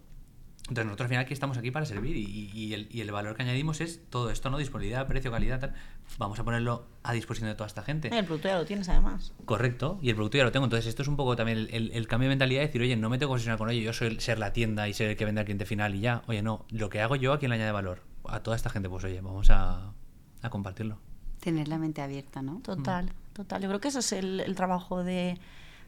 [0.68, 3.44] Entonces nosotros al final aquí estamos aquí para servir y, el, y, el, valor que
[3.44, 4.58] añadimos es todo esto, ¿no?
[4.58, 5.76] Disponibilidad, precio, calidad, tal.
[6.18, 8.08] Vamos a ponerlo a disposición de toda esta gente.
[8.08, 9.32] El producto ya lo tienes además.
[9.46, 10.66] Correcto, y el producto ya lo tengo.
[10.66, 13.20] Entonces esto es un poco también el, cambio de mentalidad de decir, oye, no me
[13.20, 15.42] tengo que obsesionar con ello, yo soy ser la tienda y ser el que vende
[15.42, 16.24] al cliente final y ya.
[16.26, 18.02] Oye, no, lo que hago yo a quien le añade valor.
[18.28, 19.94] A toda esta gente, pues oye, vamos a,
[20.42, 20.98] a compartirlo.
[21.42, 22.62] Tener la mente abierta, ¿no?
[22.62, 23.62] Total, total.
[23.62, 25.38] Yo creo que eso es el trabajo de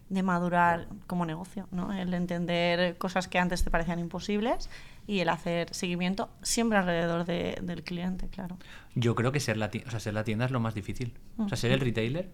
[0.09, 1.93] de madurar como negocio, ¿no?
[1.93, 4.69] El entender cosas que antes te parecían imposibles
[5.05, 8.57] y el hacer seguimiento siempre alrededor de, del cliente, claro.
[8.95, 11.13] Yo creo que ser la, tienda, o sea, ser la tienda es lo más difícil.
[11.37, 12.31] O sea, ser el retailer.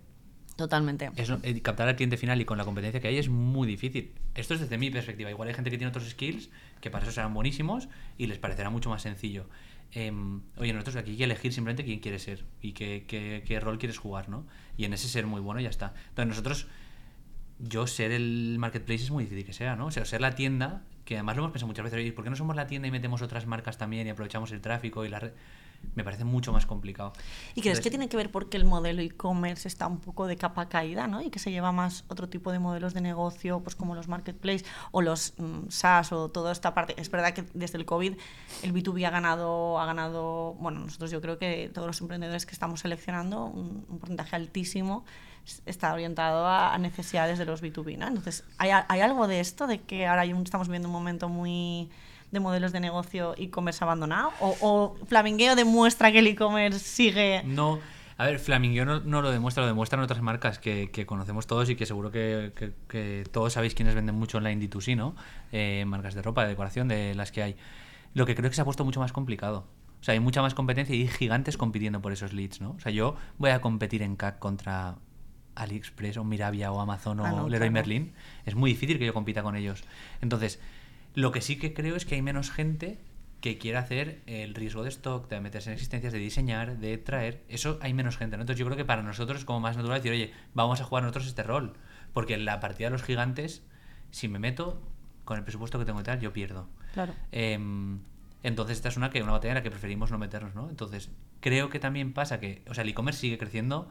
[0.55, 1.09] Totalmente.
[1.15, 4.13] Es, eh, captar al cliente final y con la competencia que hay es muy difícil.
[4.35, 5.31] Esto es desde mi perspectiva.
[5.31, 6.49] Igual hay gente que tiene otros skills
[6.79, 9.47] que para eso serán buenísimos y les parecerá mucho más sencillo.
[9.91, 13.59] Em, oye, nosotros aquí hay que elegir simplemente quién quieres ser y qué, qué, qué,
[13.59, 14.45] rol quieres jugar, ¿no?
[14.75, 15.93] Y en ese ser muy bueno ya está.
[16.09, 16.67] Entonces nosotros
[17.59, 19.87] yo ser el marketplace es muy difícil que sea, ¿no?
[19.87, 22.35] O sea, ser la tienda, que además lo hemos pensado muchas veces, ¿por qué no
[22.35, 25.33] somos la tienda y metemos otras marcas también y aprovechamos el tráfico y la red?
[25.95, 27.11] Me parece mucho más complicado.
[27.55, 30.69] ¿Y crees que tiene que ver porque el modelo e-commerce está un poco de capa
[30.69, 31.21] caída, ¿no?
[31.21, 34.63] Y que se lleva más otro tipo de modelos de negocio, pues como los marketplace
[34.91, 36.95] o los mm, SaaS o toda esta parte.
[36.97, 38.15] Es verdad que desde el COVID
[38.63, 42.53] el B2B ha ganado, ha ganado, bueno, nosotros yo creo que todos los emprendedores que
[42.53, 45.03] estamos seleccionando, un, un porcentaje altísimo
[45.65, 48.07] está orientado a, necesidades de los B2B, ¿no?
[48.07, 51.89] Entonces, ¿hay, ¿hay, algo de esto, de que ahora estamos viendo un momento muy
[52.31, 54.31] de modelos de negocio e-commerce abandonado?
[54.39, 57.43] ¿O, ¿O, Flamingueo demuestra que el e-commerce sigue...?
[57.45, 57.79] No,
[58.17, 61.75] a ver, Flamingueo no, lo demuestra, lo demuestran otras marcas que, que conocemos todos y
[61.75, 62.53] que seguro que,
[62.87, 65.15] que, todos sabéis quiénes venden mucho online D2C, ¿no?
[65.51, 67.55] Eh, marcas de ropa, de decoración, de las que hay.
[68.13, 69.65] Lo que creo que se ha puesto mucho más complicado.
[69.99, 72.71] O sea, hay mucha más competencia y hay gigantes compitiendo por esos leads, ¿no?
[72.71, 74.95] O sea, yo voy a competir en CAC contra
[75.55, 78.13] AliExpress o Mirabia o Amazon o ah, Leroy Merlin,
[78.45, 79.83] es muy difícil que yo compita con ellos.
[80.21, 80.59] Entonces,
[81.15, 82.99] lo que sí que creo es que hay menos gente
[83.43, 87.43] que quiera hacer el riesgo de stock, de meterse en existencias, de diseñar, de traer.
[87.49, 88.35] Eso hay menos gente.
[88.35, 91.03] Entonces yo creo que para nosotros es como más natural decir, oye, vamos a jugar
[91.03, 91.73] nosotros este rol.
[92.13, 93.61] Porque en la partida de los gigantes,
[94.11, 94.81] si me meto
[95.25, 96.69] con el presupuesto que tengo y tal, yo pierdo.
[96.93, 97.13] Claro.
[97.33, 97.99] Em,
[98.43, 100.69] entonces esta es una, que, una batalla en la que preferimos no meternos, ¿no?
[100.69, 101.09] Entonces
[101.41, 103.89] creo que también pasa que, o sea, el e-commerce sigue creciendo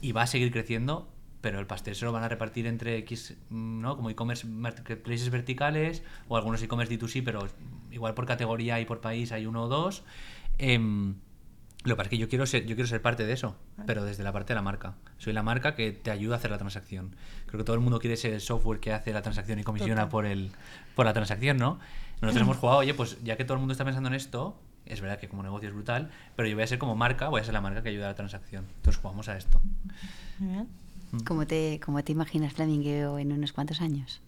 [0.00, 1.08] y va a seguir creciendo,
[1.40, 3.96] pero el pastel se lo van a repartir entre X, ¿no?
[3.96, 7.46] Como e-commerce marketplaces verticales o algunos e-commerce D2C, pero
[7.90, 10.04] igual por categoría y por país hay uno o dos.
[10.58, 11.16] Em,
[11.84, 14.04] lo que pasa es que yo quiero ser, yo quiero ser parte de eso, pero
[14.04, 14.94] desde la parte de la marca.
[15.18, 17.14] Soy la marca que te ayuda a hacer la transacción.
[17.44, 20.08] Creo que todo el mundo quiere ser el software que hace la transacción y comisiona
[20.08, 20.50] por el
[20.94, 21.78] por la transacción, ¿no?
[22.22, 25.00] Nosotros hemos jugado, oye, pues ya que todo el mundo está pensando en esto, es
[25.00, 27.44] verdad que como negocio es brutal, pero yo voy a ser como marca, voy a
[27.44, 28.66] ser la marca que ayuda a la transacción.
[28.76, 29.60] Entonces jugamos a esto.
[30.38, 30.62] Mm.
[31.24, 34.20] ¿Cómo te, cómo te imaginas Flamingueo en unos cuantos años?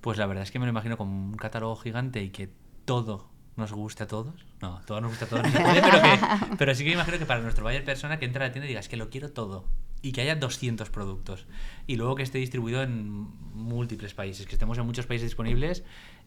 [0.00, 2.50] Pues la verdad es que me lo imagino como un catálogo gigante y que
[2.84, 4.34] todo nos guste a todos.
[4.60, 7.64] No, todo nos gusta a todos, pero, pero sí que me imagino que para nuestro
[7.64, 9.64] buyer persona que entra a la tienda y diga, es que lo quiero todo.
[10.02, 11.46] Y que haya 200 productos.
[11.86, 15.84] Y luego que esté distribuido en múltiples países, que estemos en muchos países disponibles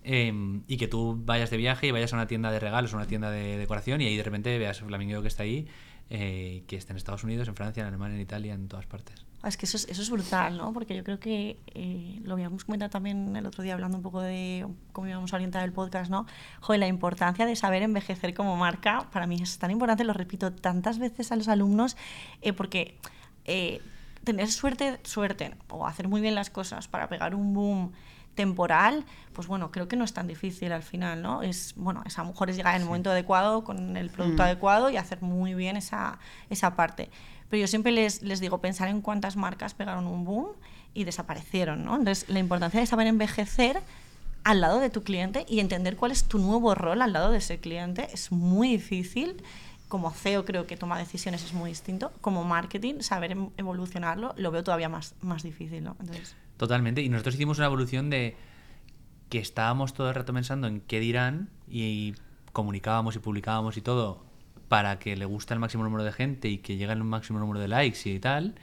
[0.07, 2.95] Em, y que tú vayas de viaje y vayas a una tienda de regalos o
[2.95, 5.67] una tienda de decoración y ahí de repente veas el flamingo que está ahí,
[6.11, 9.25] eh, que está en Estados Unidos, en Francia, en Alemania, en Italia, en todas partes.
[9.41, 10.73] Ah, es que eso es, eso es brutal, ¿no?
[10.73, 14.21] Porque yo creo que eh, lo habíamos comentado también el otro día hablando un poco
[14.21, 16.27] de cómo íbamos a orientar el podcast, ¿no?
[16.59, 20.53] Joder, la importancia de saber envejecer como marca, para mí es tan importante, lo repito
[20.53, 21.97] tantas veces a los alumnos,
[23.45, 23.81] eh,
[24.23, 27.91] tener suerte, suerte, o hacer muy bien las cosas para pegar un boom
[28.35, 31.41] temporal, pues bueno, creo que no es tan difícil al final, ¿no?
[31.41, 34.43] Es, bueno, es a lo mejor es llegar en el momento adecuado, con el producto
[34.43, 34.45] Mm.
[34.45, 36.19] adecuado y hacer muy bien esa,
[36.49, 37.09] esa parte.
[37.49, 40.47] Pero yo siempre les, les digo, pensar en cuántas marcas pegaron un boom
[40.93, 41.95] y desaparecieron, ¿no?
[41.95, 43.81] Entonces, la importancia de saber envejecer
[44.43, 47.37] al lado de tu cliente y entender cuál es tu nuevo rol al lado de
[47.37, 49.41] ese cliente es muy difícil.
[49.95, 52.11] Como CEO creo que toma decisiones es muy distinto.
[52.19, 55.95] Como marketing, saber em- evolucionarlo lo veo todavía más, más difícil, ¿no?
[56.01, 57.01] Entonces, Totalmente.
[57.01, 58.35] Y nosotros hicimos una evolución de
[59.29, 62.13] que estábamos todo el rato pensando en qué dirán y
[62.51, 64.25] comunicábamos y publicábamos y todo
[64.67, 67.61] para que le guste al máximo número de gente y que llegue al máximo número
[67.61, 68.55] de likes y tal.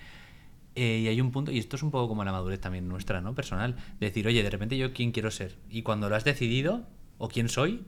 [0.75, 3.23] Eh, y hay un punto, y esto es un poco como la madurez también nuestra,
[3.23, 3.35] ¿no?
[3.35, 3.77] Personal.
[4.01, 5.57] De decir, oye, de repente yo quién quiero ser.
[5.71, 7.87] Y cuando lo has decidido, o quién soy,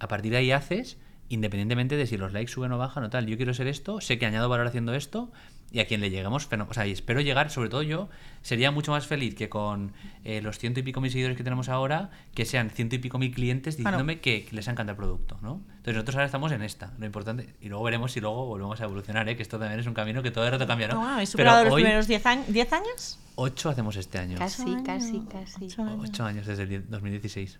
[0.00, 0.98] a partir de ahí haces,
[1.28, 3.26] independientemente de si los likes suben o bajan o tal.
[3.26, 5.30] Yo quiero ser esto, sé que añado valor haciendo esto,
[5.70, 8.08] y a quien le llegamos, feno- o sea, y espero llegar, sobre todo yo,
[8.40, 9.92] sería mucho más feliz que con
[10.24, 13.18] eh, los ciento y pico mil seguidores que tenemos ahora, que sean ciento y pico
[13.18, 15.60] mil clientes diciéndome que, que les encanta el producto, ¿no?
[15.68, 18.84] Entonces nosotros ahora estamos en esta, lo importante, y luego veremos si luego volvemos a
[18.84, 19.36] evolucionar, ¿eh?
[19.36, 20.94] que esto también es un camino que todo el rato cambia, ¿no?
[20.94, 23.18] no, habéis Pero los hoy, primeros 10 años, 10 años.
[23.34, 24.38] ocho hacemos este año.
[24.38, 25.66] Casi, casi, casi.
[25.66, 26.08] ocho años.
[26.08, 27.58] Ocho años desde el die- 2016.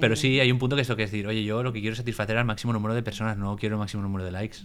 [0.00, 1.92] Pero sí, hay un punto que esto que es decir, oye, yo lo que quiero
[1.92, 4.58] es satisfacer al máximo número de personas, no quiero el máximo número de likes.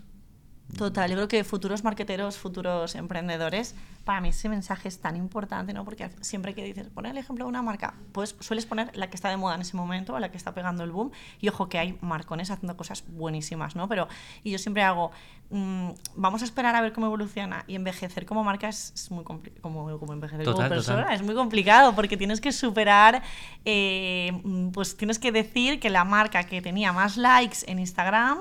[0.77, 5.73] Total, yo creo que futuros marqueteros, futuros emprendedores, para mí ese mensaje es tan importante,
[5.73, 5.85] ¿no?
[5.85, 9.15] Porque siempre que dices, poner el ejemplo de una marca, pues sueles poner la que
[9.15, 11.77] está de moda en ese momento, la que está pegando el boom, y ojo que
[11.77, 13.87] hay marcones haciendo cosas buenísimas, ¿no?
[13.87, 14.07] Pero,
[14.43, 15.11] y yo siempre hago,
[15.49, 19.23] mm, vamos a esperar a ver cómo evoluciona, y envejecer como marca es, es muy
[19.23, 21.15] complicado, como, como envejecer Total, como persona, total.
[21.15, 23.21] es muy complicado, porque tienes que superar,
[23.65, 24.41] eh,
[24.73, 28.39] pues tienes que decir que la marca que tenía más likes en Instagram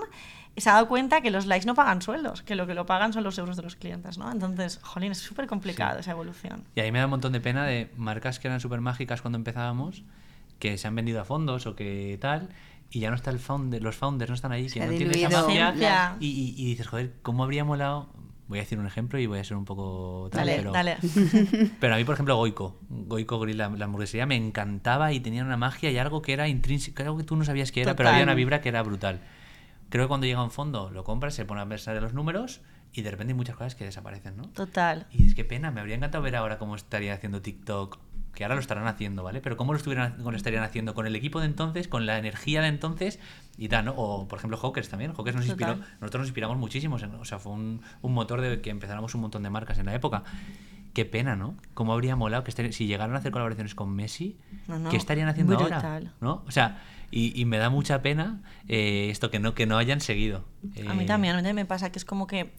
[0.57, 3.12] se ha dado cuenta que los likes no pagan sueldos, que lo que lo pagan
[3.12, 4.30] son los euros de los clientes, ¿no?
[4.30, 6.64] Entonces, jolín, es súper complicado esa evolución.
[6.74, 9.36] Y ahí me da un montón de pena de marcas que eran súper mágicas cuando
[9.38, 10.03] empezábamos,
[10.59, 12.51] que se han vendido a fondos o que tal,
[12.90, 15.14] y ya no está el founder, los founders no están ahí, Se que no tienen
[15.16, 15.72] esa magia.
[15.72, 18.11] la- Y, y- y dices, joder, ¿cómo habría molado?
[18.48, 20.96] Voy a decir un ejemplo y voy a ser un poco tal, Dale, pero, dale.
[21.80, 25.44] pero a mí, por ejemplo, Goico, Goico Grill, la, la hamburguesería, me encantaba y tenía
[25.44, 28.09] una magia y algo que era intrínseco, algo que tú no sabías que era, pero
[28.09, 29.20] había una vibra que era brutal.
[29.91, 32.61] Creo que cuando llega un fondo, lo compras, se pone a pensar en los números
[32.93, 34.49] y de repente hay muchas cosas que desaparecen, ¿no?
[34.49, 35.07] Total.
[35.12, 37.99] Y es que pena, me habría encantado ver ahora cómo estaría haciendo TikTok,
[38.34, 39.41] que ahora lo estarán haciendo, ¿vale?
[39.41, 42.18] Pero cómo lo, estuvieran, cómo lo estarían haciendo con el equipo de entonces, con la
[42.18, 43.18] energía de entonces
[43.59, 43.93] y tal, ¿no?
[43.97, 45.12] O, por ejemplo, Hawkers también.
[45.12, 45.88] Hawkers nos inspiró, Total.
[46.01, 49.43] nosotros nos inspiramos muchísimo, o sea, fue un, un motor de que empezáramos un montón
[49.43, 50.22] de marcas en la época.
[50.95, 51.57] Qué pena, ¿no?
[51.74, 55.28] Cómo habría molado que si llegaran a hacer colaboraciones con Messi, No, no, ¿qué estarían
[55.28, 55.78] haciendo ahora?
[55.78, 56.12] brutal.
[56.20, 56.43] ¿No?
[56.47, 60.00] O sea, y, y me da mucha pena eh, esto que no, que no hayan
[60.00, 60.44] seguido.
[60.88, 62.52] A mí Eh, también, a mí también me pasa que es como que,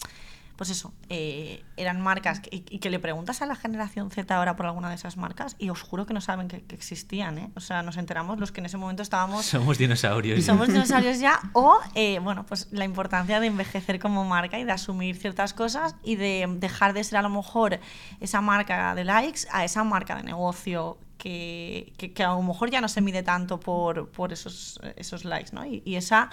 [0.58, 4.36] pues eso, eh, eran marcas que- y, y que le preguntas a la generación Z
[4.38, 7.38] ahora por alguna de esas marcas y os juro que no saben que, que existían,
[7.40, 7.50] ¿eh?
[7.56, 10.44] O sea, nos enteramos los que en ese momento estábamos Somos dinosaurios.
[10.46, 14.72] somos dinosaurios ya o eh, bueno pues la importancia de envejecer como marca y de
[14.72, 17.80] asumir ciertas cosas y de dejar de ser a lo mejor
[18.20, 22.70] esa marca de likes a esa marca de negocio que, que- que a lo mejor
[22.72, 25.66] ya no se mide tanto por, por esos, esos likes ¿no?
[25.66, 26.30] y, y esa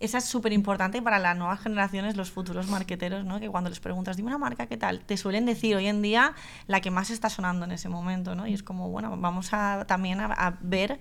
[0.00, 3.38] esa es súper importante para las nuevas generaciones, los futuros marqueteros, ¿no?
[3.40, 5.00] Que cuando les preguntas, dime una marca, ¿qué tal?
[5.00, 6.34] Te suelen decir hoy en día
[6.66, 8.46] la que más está sonando en ese momento, ¿no?
[8.46, 10.98] Y es como, bueno, vamos a, también a, a ver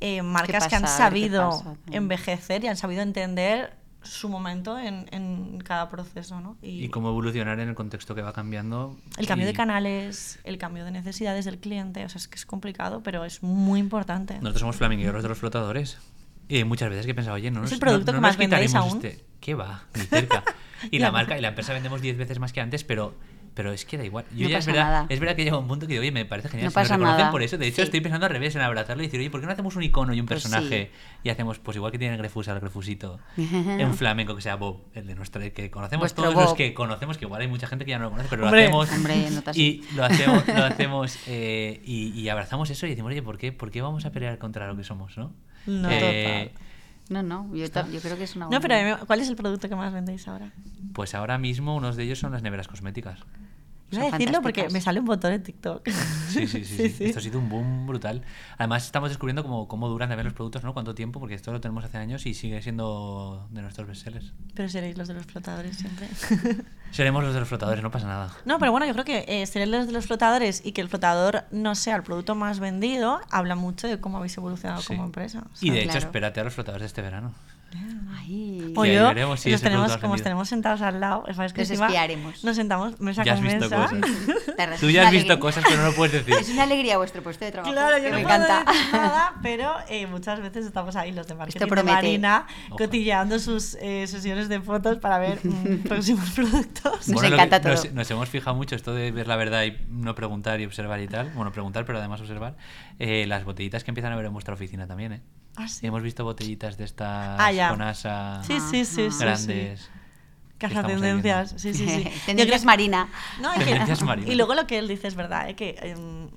[0.00, 1.10] eh, marcas que han pasa?
[1.10, 6.40] Ver qué sabido pasa envejecer y han sabido entender su momento en, en cada proceso,
[6.40, 6.56] ¿no?
[6.62, 8.96] Y cómo evolucionar en el contexto que va cambiando.
[9.16, 12.46] el cambio de canales, el cambio de necesidades del cliente, o sea, es que es
[12.46, 14.34] complicado, pero es muy importante.
[14.34, 15.98] Nosotros somos flamingueros de los flotadores.
[16.48, 18.20] Y muchas veces que he pensado, oye, no ¿Es nos, el producto no- que no
[18.22, 18.96] más nos vendéis aún?
[19.04, 19.24] Este...
[19.40, 19.84] ¿Qué va?
[19.94, 20.44] Ni cerca.
[20.90, 23.14] Y la marca y la empresa vendemos 10 veces más que antes, pero,
[23.54, 24.24] pero es que da igual.
[24.34, 25.06] Yo No ya es verdad, nada.
[25.08, 26.66] es verdad que llega un punto que digo, oye, me parece genial.
[26.66, 27.30] No si nos pasa reconocen nada.
[27.30, 27.58] por eso.
[27.58, 27.82] De hecho, Sí.
[27.82, 30.14] estoy pensando al revés en abrazarlo y decir, oye, ¿por qué no hacemos un icono
[30.14, 30.90] y un Pues personaje?
[31.22, 35.06] Y hacemos, pues igual que tiene Grefusa, el Grefusito, un flamenco que sea Bob, el
[35.06, 37.90] de nuestra, que conocemos Vuestro todos los que conocemos, que igual hay mucha gente que
[37.90, 38.68] ya no lo conoce, pero Hombre.
[38.70, 38.96] lo hacemos.
[38.98, 43.22] Hombre, no y lo hacemos, lo hacemos eh, y, y abrazamos eso y decimos, oye,
[43.22, 45.32] ¿por qué, ¿por qué vamos a pelear contra lo que somos, no?
[45.66, 46.52] No, Eh,
[47.08, 49.36] No, no, yo, creo que es una No, pero buena- a mí- ¿cuál es el
[49.36, 50.50] producto que más vendéis ahora?
[50.94, 53.20] Pues ahora mismo unos de ellos son las neveras cosméticas.
[53.92, 55.88] Iba a decirlo porque me sale un botón en TikTok.
[56.28, 58.22] Sí, sí, sí, sí, Esto ha sido un boom brutal.
[58.58, 60.72] Además, estamos descubriendo cómo, cómo duran también los productos, ¿no?
[60.72, 64.32] Cuánto tiempo, porque esto lo tenemos hace años y sigue siendo de nuestros bestsellers.
[64.54, 66.08] Pero seréis los de los flotadores siempre.
[66.90, 68.32] Seremos los de los flotadores, no pasa nada.
[68.44, 70.88] No, pero bueno, yo creo que eh, ser los de los flotadores y que el
[70.88, 74.88] flotador no sea el producto más vendido habla mucho de cómo habéis evolucionado Sí.
[74.88, 75.40] como empresa.
[75.46, 76.06] O Y sea, de hecho, claro.
[76.06, 77.32] espérate a los flotadores de este verano.
[78.74, 80.24] O Y ahí yo, veremos si los ese tenemos, como os vendido.
[80.24, 82.42] tenemos sentados al lado, sabes que encima espiaremos.
[82.44, 83.76] Nos sentamos mesa Ya has con visto mesa.
[83.76, 84.00] cosas.
[84.80, 86.34] Tú ya has una visto alegría- cosas, pero no lo puedes decir.
[86.40, 87.72] Es una alegría vuestro puesto de trabajo.
[87.72, 88.72] Claro, yo que no me puedo encanta.
[88.72, 91.82] decir nada, pero eh, muchas veces estamos ahí los de marketing de.
[91.82, 92.78] Marina Ojo.
[92.78, 97.08] cotilleando sus eh, sesiones de fotos para ver mm, próximos productos.
[97.08, 97.92] Nos que encanta nos, todo.
[97.94, 101.08] nos hemos fijado mucho esto de ver la verdad y no preguntar y observar y
[101.08, 101.30] tal.
[101.34, 102.54] Bueno, preguntar, pero además observar.
[103.04, 105.20] Eh, las botellitas que empiezan a ver en vuestra oficina también, ¿eh?
[105.56, 105.86] Ah, sí.
[105.86, 109.18] Hemos visto botellitas de estas Ah, con asa Sí, sí, sí, sí, sí.
[109.18, 109.90] grandes.
[110.58, 112.04] Caja tendencias, sí, sí, sí.
[112.04, 113.08] Yo Tendencias Marina.
[113.40, 114.30] No, que- Tendencias marinas.
[114.30, 115.56] y luego lo que él dice es verdad, ¿eh?
[115.56, 116.30] que em,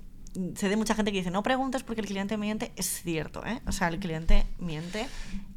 [0.55, 2.71] sé de mucha gente que dice no preguntes porque el cliente miente.
[2.75, 3.61] Es cierto, ¿eh?
[3.67, 5.05] O sea, el cliente miente,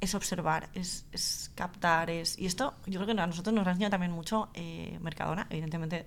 [0.03, 2.39] es observar, es, es captar, es...
[2.39, 5.47] Y esto yo creo que a nosotros nos ha enseñado también mucho eh, Mercadona.
[5.49, 6.05] Evidentemente,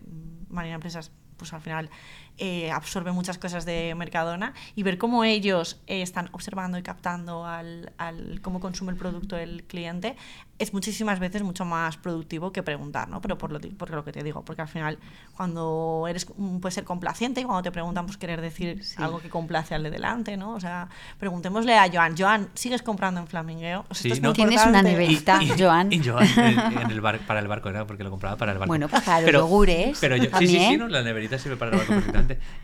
[0.49, 1.89] Marina Empresas pues al final
[2.37, 7.45] eh, absorbe muchas cosas de Mercadona y ver cómo ellos eh, están observando y captando
[7.45, 10.15] al, al cómo consume el producto el cliente
[10.61, 13.19] es muchísimas veces mucho más productivo que preguntar, ¿no?
[13.19, 14.99] Pero por lo, por lo que te digo, porque al final
[15.35, 19.29] cuando eres mm, puedes ser complaciente y cuando te preguntan pues querer decir algo que
[19.29, 20.53] complace al de delante, ¿no?
[20.53, 23.85] O sea, preguntémosle a Joan, Joan, ¿sigues comprando en Flamingueo?
[23.89, 24.33] O sea, Sí, esto es no.
[24.33, 25.39] Tienes una neverita.
[25.57, 25.91] Joan.
[25.91, 28.59] y Joan, en, en el bar, para el barco era porque lo compraba para el
[28.59, 28.69] barco.
[28.69, 31.71] Bueno, pues para los yogures Pero yo, sí, sí, sí, no, la neverita sirve para
[31.71, 32.11] el barco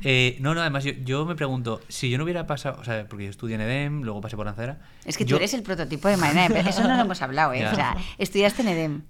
[0.03, 3.05] Eh, no, no, además yo, yo me pregunto, si yo no hubiera pasado, o sea,
[3.07, 4.79] porque yo estudié en EDEM, luego pasé por Lanzadera.
[5.05, 6.77] Es que tú yo- eres el prototipo de de Empresas.
[6.77, 7.59] Eso no lo hemos hablado, ¿eh?
[7.61, 7.71] Ya.
[7.71, 9.01] O sea, estudiaste en EDEM.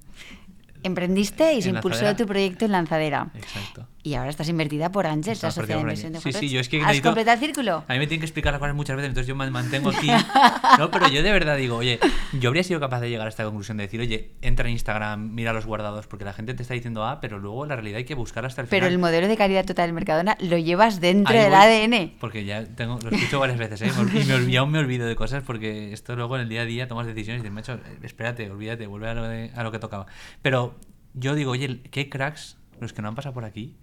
[0.83, 2.17] Emprendiste y se impulsó Lanzadera.
[2.17, 3.27] tu proyecto en Lanzadera.
[3.35, 3.87] Exacto.
[4.07, 6.59] Y ahora estás invertida por Ángel, la sociedad de inversión de Sí, Juan sí, yo
[6.61, 7.83] es que ¿Has necesito- completado el círculo?
[7.87, 10.07] A mí me tienen que explicar las cosas muchas veces, entonces yo me mantengo aquí.
[10.79, 11.99] No, pero yo de verdad digo, oye,
[12.39, 15.33] yo habría sido capaz de llegar a esta conclusión de decir, oye, entra en Instagram,
[15.33, 18.05] mira los guardados, porque la gente te está diciendo A, pero luego la realidad hay
[18.05, 18.79] que buscar hasta el final.
[18.81, 22.13] Pero el modelo de calidad total del Mercadona lo llevas dentro Ahí del voy, ADN.
[22.19, 23.91] Porque ya tengo, lo escucho varias veces, ¿eh?
[24.13, 26.65] Y, me, y aún me olvido de cosas porque esto luego en el día a
[26.65, 29.71] día tomas decisiones y dices, macho, eh, espérate, olvídate, vuelve a lo, de- a lo
[29.71, 30.05] que tocaba.
[30.41, 30.75] Pero
[31.15, 33.75] yo digo, oye, qué cracks los que no han pasado por aquí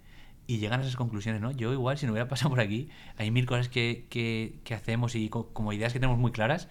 [0.47, 1.51] y llegan a esas conclusiones, ¿no?
[1.51, 5.15] Yo igual, si no hubiera pasado por aquí, hay mil cosas que, que, que hacemos
[5.15, 6.67] y co- como ideas que tenemos muy claras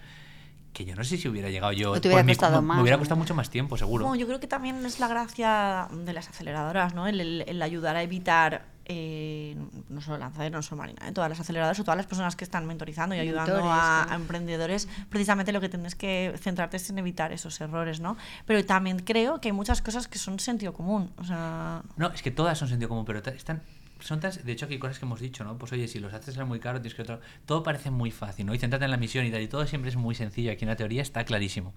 [0.73, 1.99] que yo no sé si hubiera llegado yo.
[2.01, 3.01] Te hubiera mi- costado me- más, Me hubiera ¿no?
[3.01, 4.05] costado mucho más tiempo, seguro.
[4.05, 7.07] Bueno, yo creo que también es la gracia de las aceleradoras, ¿no?
[7.07, 9.55] El, el- el ayudar a evitar, eh,
[9.89, 11.11] no solo lanzadera, no solo Marina, ¿eh?
[11.11, 14.87] todas las aceleradoras o todas las personas que están mentorizando y ayudando a, a emprendedores,
[15.09, 18.17] precisamente lo que tienes que centrarte es en evitar esos errores, ¿no?
[18.45, 21.81] Pero también creo que hay muchas cosas que son sentido común, o sea...
[21.97, 23.61] No, es que todas son sentido común, pero están.
[24.01, 25.57] Son tan, de hecho, aquí hay cosas que hemos dicho, ¿no?
[25.57, 27.21] Pues oye, si los haces salen muy caro, tienes que otro.
[27.45, 28.53] Todo parece muy fácil, ¿no?
[28.53, 30.51] Y céntrate en la misión y tal, y todo siempre es muy sencillo.
[30.51, 31.73] Aquí en la teoría está clarísimo.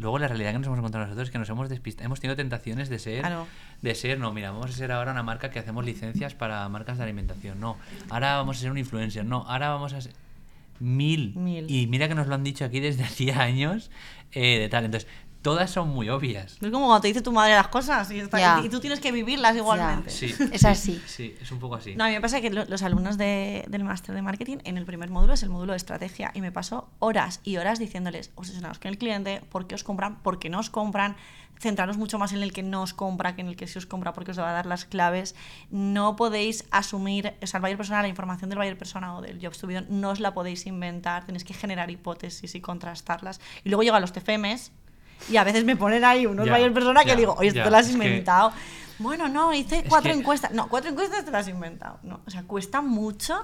[0.00, 2.34] Luego la realidad que nos hemos encontrado nosotros es que nos hemos despistado, hemos tenido
[2.36, 3.46] tentaciones de ser, Claro.
[3.82, 6.96] de ser, no, mira, vamos a ser ahora una marca que hacemos licencias para marcas
[6.98, 7.76] de alimentación, no,
[8.08, 10.12] ahora vamos a ser un influencer, no, ahora vamos a ser
[10.78, 11.70] mil, Mil.
[11.70, 13.90] y mira que nos lo han dicho aquí desde hacía años
[14.32, 15.08] eh, de tal, entonces
[15.42, 16.58] todas son muy obvias.
[16.60, 18.60] Es como cuando te dice tu madre las cosas y, está- Ya.
[18.64, 20.10] y tú tienes que vivirlas igualmente.
[20.10, 21.00] Sí, Es así.
[21.06, 21.94] sí, es un poco así.
[21.96, 24.76] No, a mí me pasa que lo- los alumnos de- del máster de marketing, en
[24.78, 28.32] el primer módulo es el módulo de estrategia, y me paso horas y horas diciéndoles,
[28.34, 31.16] obsesionados con el cliente, por qué os compran, por qué no os compran,
[31.58, 33.84] centraros mucho más en el que no os compra que en el que sí os
[33.84, 35.34] compra, porque os va a dar las claves.
[35.70, 39.38] No podéis asumir, o sea, el buyer persona, la información del buyer persona o del
[39.44, 43.40] Jobs to be done, no os la podéis inventar, tenéis que generar hipótesis y contrastarlas.
[43.62, 44.72] Y luego llegan los TFMs.
[45.28, 47.64] Y a veces me ponen ahí unos Ya, buyer persona que digo, oye, esto ya,
[47.64, 48.52] te lo has es que- inventado.
[48.98, 50.52] Bueno, no, hice Es cuatro que- encuestas.
[50.52, 51.98] No, cuatro encuestas te las has inventado.
[52.02, 53.34] No, o sea, cuesta mucho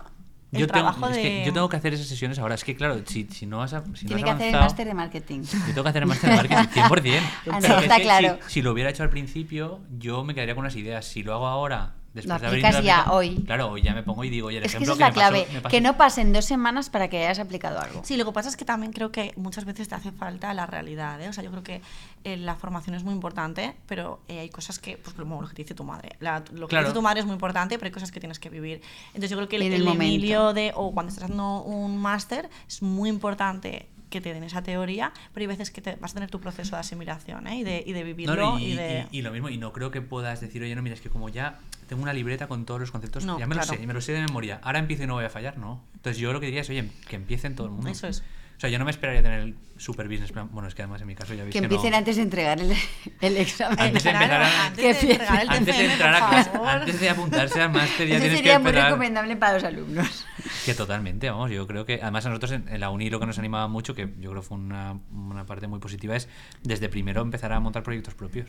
[0.53, 1.23] el Yo tengo, trabajo es de.
[1.23, 2.55] que yo tengo que hacer esas sesiones ahora.
[2.55, 4.87] Es que, claro, si, si no has, si no Tiene has que hacer el máster
[4.87, 5.41] de marketing.
[5.43, 7.23] Yo tengo que hacer el máster de marketing 100%.
[7.51, 8.39] Ah, Pero es está que claro.
[8.47, 11.05] Si, si lo hubiera hecho al principio, yo me quedaría con unas ideas.
[11.07, 13.45] Si lo hago ahora, después de haber aplicas a ya aplicar- hoy.
[13.47, 15.21] Claro, hoy ya me pongo y digo, oye, el Es que ejemplo esa es la
[15.31, 15.61] me pasó- clave.
[15.63, 18.03] pasó- Que no pasen dos semanas para que hayas aplicado algo.
[18.05, 20.67] Sí, lo que pasa es que también creo que muchas veces te hace falta la
[20.67, 21.21] realidad.
[21.23, 21.29] ¿eh?
[21.29, 21.81] O sea, yo creo que
[22.25, 25.55] eh, la formación es muy importante, pero eh, hay cosas que, pues como lo que
[25.63, 26.17] dice tu madre.
[26.19, 26.87] La- lo que Claro.
[26.89, 28.81] dice tu madre es muy importante, pero hay cosas que tienes que vivir.
[29.09, 30.03] Entonces yo creo que el, En el el momento.
[30.05, 34.63] Emilio de, o cuando estás haciendo un máster, es muy importante que te den esa
[34.63, 37.59] teoría, pero hay veces que te, vas a tener tu proceso de asimilación ¿eh?
[37.59, 39.07] y, de, y de No, vivirlo no, y, y, de...
[39.11, 41.11] y- y lo mismo, y no creo que puedas decir, oye, no, mira, es que
[41.11, 41.59] como ya
[41.89, 43.71] tengo una libreta con todos los conceptos, No, ya me claro.
[43.73, 44.59] lo sé, y me lo sé de memoria.
[44.63, 45.83] Ahora empiezo y no voy a fallar, no.
[45.95, 47.91] Entonces yo lo que diría es, oye, que empiecen todo el mundo.
[47.91, 48.23] Eso es.
[48.57, 50.49] O sea, yo no me esperaría tener el super business plan.
[50.53, 51.97] Bueno, es que además en mi caso ya veis Que que, empiecen no...
[51.99, 52.75] antes de entregar el,
[53.21, 53.79] el examen.
[53.79, 57.11] Antes de empezar a- antes de entregar el Antes de entrar a clase, antes de
[57.11, 58.91] apuntarse al máster ya Eso tienes que sería muy esperar.
[58.91, 60.27] recomendable para los alumnos.
[60.65, 63.39] Que totalmente, vamos, yo creo que además a nosotros en, la uni lo que nos
[63.39, 66.29] animaba mucho, que yo creo fue una, una parte muy positiva, es
[66.63, 68.47] desde primero empezar a montar proyectos propios.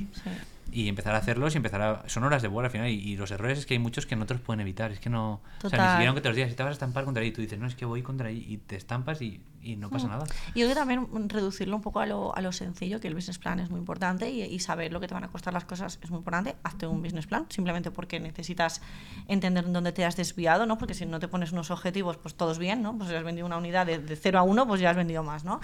[0.71, 2.03] Y empezar a hacerlos y empezar a...
[2.09, 4.25] Son horas de vuelo al final y, los errores es que hay muchos que no
[4.25, 5.41] te los pueden evitar, es que no...
[5.63, 7.31] O sea, ni siquiera aunque te los digas, si te vas a estampar contra ahí,
[7.31, 10.07] tú dices, no, es que voy contra ahí y te estampas y, y no pasa
[10.07, 10.09] mm.
[10.11, 10.25] nada.
[10.53, 13.15] Y yo creo que también reducirlo un poco a lo, a lo sencillo, que el
[13.15, 15.65] business plan es muy importante y, y, saber lo que te van a costar las
[15.65, 16.55] cosas es muy importante.
[16.63, 18.81] Hazte un business plan, simplemente porque necesitas
[19.27, 20.77] entender dónde te has desviado, ¿no?
[20.77, 22.97] Porque si no te pones unos objetivos, pues todos bien, ¿no?
[22.97, 25.23] Pues si has vendido una unidad de, de 0 a 1, pues ya has vendido
[25.23, 25.59] más, ¿no?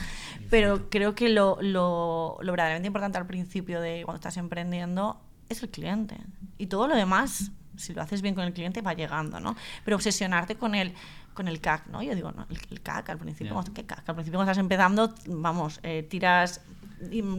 [0.50, 5.64] Pero creo que lo, lo, lo verdaderamente importante al principio de cuando estás emprendiendo es
[5.64, 6.18] el cliente.
[6.58, 9.56] Y todo lo demás si lo haces bien con el cliente va llegando, ¿no?
[9.84, 10.94] Pero obsesionarte con el
[11.34, 12.02] con el CAC, ¿no?
[12.02, 14.08] Yo digo, no, el, CAC al principio, ¿qué CAC?
[14.08, 16.62] Al principio cuando estás empezando, vamos, eh, tiras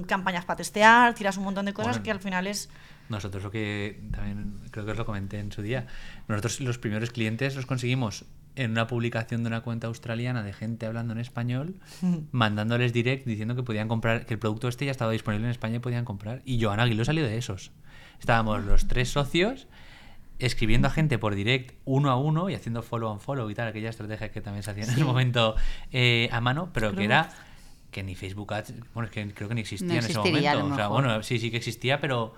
[0.06, 2.68] campañas para testear, tiras un montón de cosas que al final es...
[3.08, 5.86] Nosotros lo que también creo que os lo comenté en su día,
[6.28, 8.24] nosotros los primeros clientes los conseguimos
[8.56, 11.76] en una publicación de una cuenta australiana de gente hablando en español,
[12.32, 15.76] mandándoles direct diciendo que podían comprar, que el producto este ya estaba disponible en España
[15.76, 16.42] y podían comprar.
[16.44, 17.72] Y Joan Aguiló salió de esos.
[18.18, 19.66] Estábamos los tres socios
[20.38, 23.68] escribiendo a gente por direct uno a uno y haciendo follow and follow y tal,
[23.68, 25.54] aquella estrategia que también se hacía en el momento
[25.92, 27.30] eh, a mano, pero que era
[27.90, 30.66] que ni Facebook Ads, bueno, es que creo que ni existía en ese momento.
[30.66, 32.34] O sea, bueno, sí, sí que existía, pero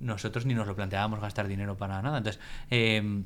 [0.00, 2.18] nosotros ni nos lo planteábamos gastar dinero para nada.
[2.18, 2.40] Entonces,
[2.70, 3.22] eh,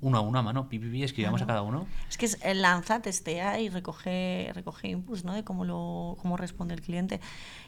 [0.00, 1.86] uno a uno a mano, pipi, escribíamos a cada uno.
[2.08, 5.32] Es que es, lanza, testea y recoge, recoge inputs, ¿no?
[5.32, 7.20] De cómo, lo, cómo responde el cliente.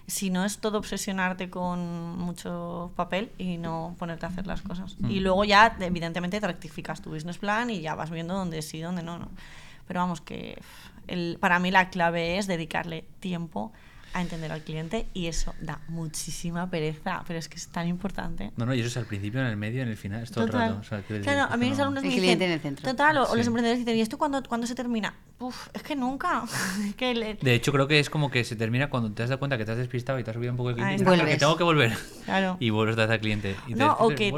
[0.07, 4.97] Si no es todo obsesionarte con mucho papel y no ponerte a hacer las cosas.
[5.09, 5.23] Y mm.
[5.23, 9.03] luego ya, evidentemente, te rectificas tu business plan y ya vas viendo dónde sí, dónde
[9.03, 9.29] no, no.
[9.87, 10.61] Pero vamos, que
[11.07, 13.73] el, para mí la clave es dedicarle tiempo
[14.13, 18.53] a entender al cliente y eso da muchísima pereza, pero es que es tan importante.
[18.57, 20.45] No, no, y eso es al principio, en el medio, en el final, es todo
[20.45, 20.81] el rato.
[21.23, 22.89] claro, a mí mis alumnos me dicen, cliente en el centro.
[22.89, 25.15] Total, o, los emprendedores dicen, ¿y esto cuándo, cuándo se termina?
[25.41, 26.43] Uf, es que nunca.
[26.99, 29.71] De hecho, creo que es como que se termina cuando te das cuenta que te
[29.71, 31.05] has despistado y te has subido un poco el cliente.
[31.05, 31.97] y que tengo que volver.
[32.25, 32.57] Claro.
[32.69, 33.55] Y vuelves a dar al cliente.
[33.69, 34.33] Y no, o que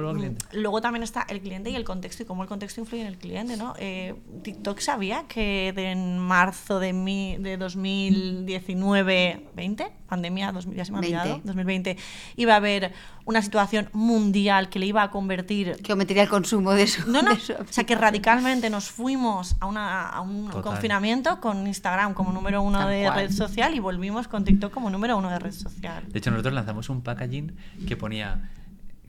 [0.53, 3.17] luego también está el cliente y el contexto y cómo el contexto influye en el
[3.17, 3.75] cliente, ¿no?
[3.79, 10.99] Eh, TikTok sabía que en marzo de, mi, de 2019, 20, pandemia, ya se me
[10.99, 11.97] ha olvidado, 2020,
[12.37, 12.93] iba a haber
[13.31, 15.77] una situación mundial que le iba a convertir...
[15.83, 17.05] Que aumentaría el consumo de eso.
[17.07, 22.13] No, no, o sea, que radicalmente nos fuimos a, una, a un confinamiento con Instagram
[22.13, 25.53] como número uno de red social y volvimos con TikTok como número uno de red
[25.53, 26.05] social.
[26.09, 27.57] De hecho, nosotros lanzamos un packaging
[27.87, 28.51] que ponía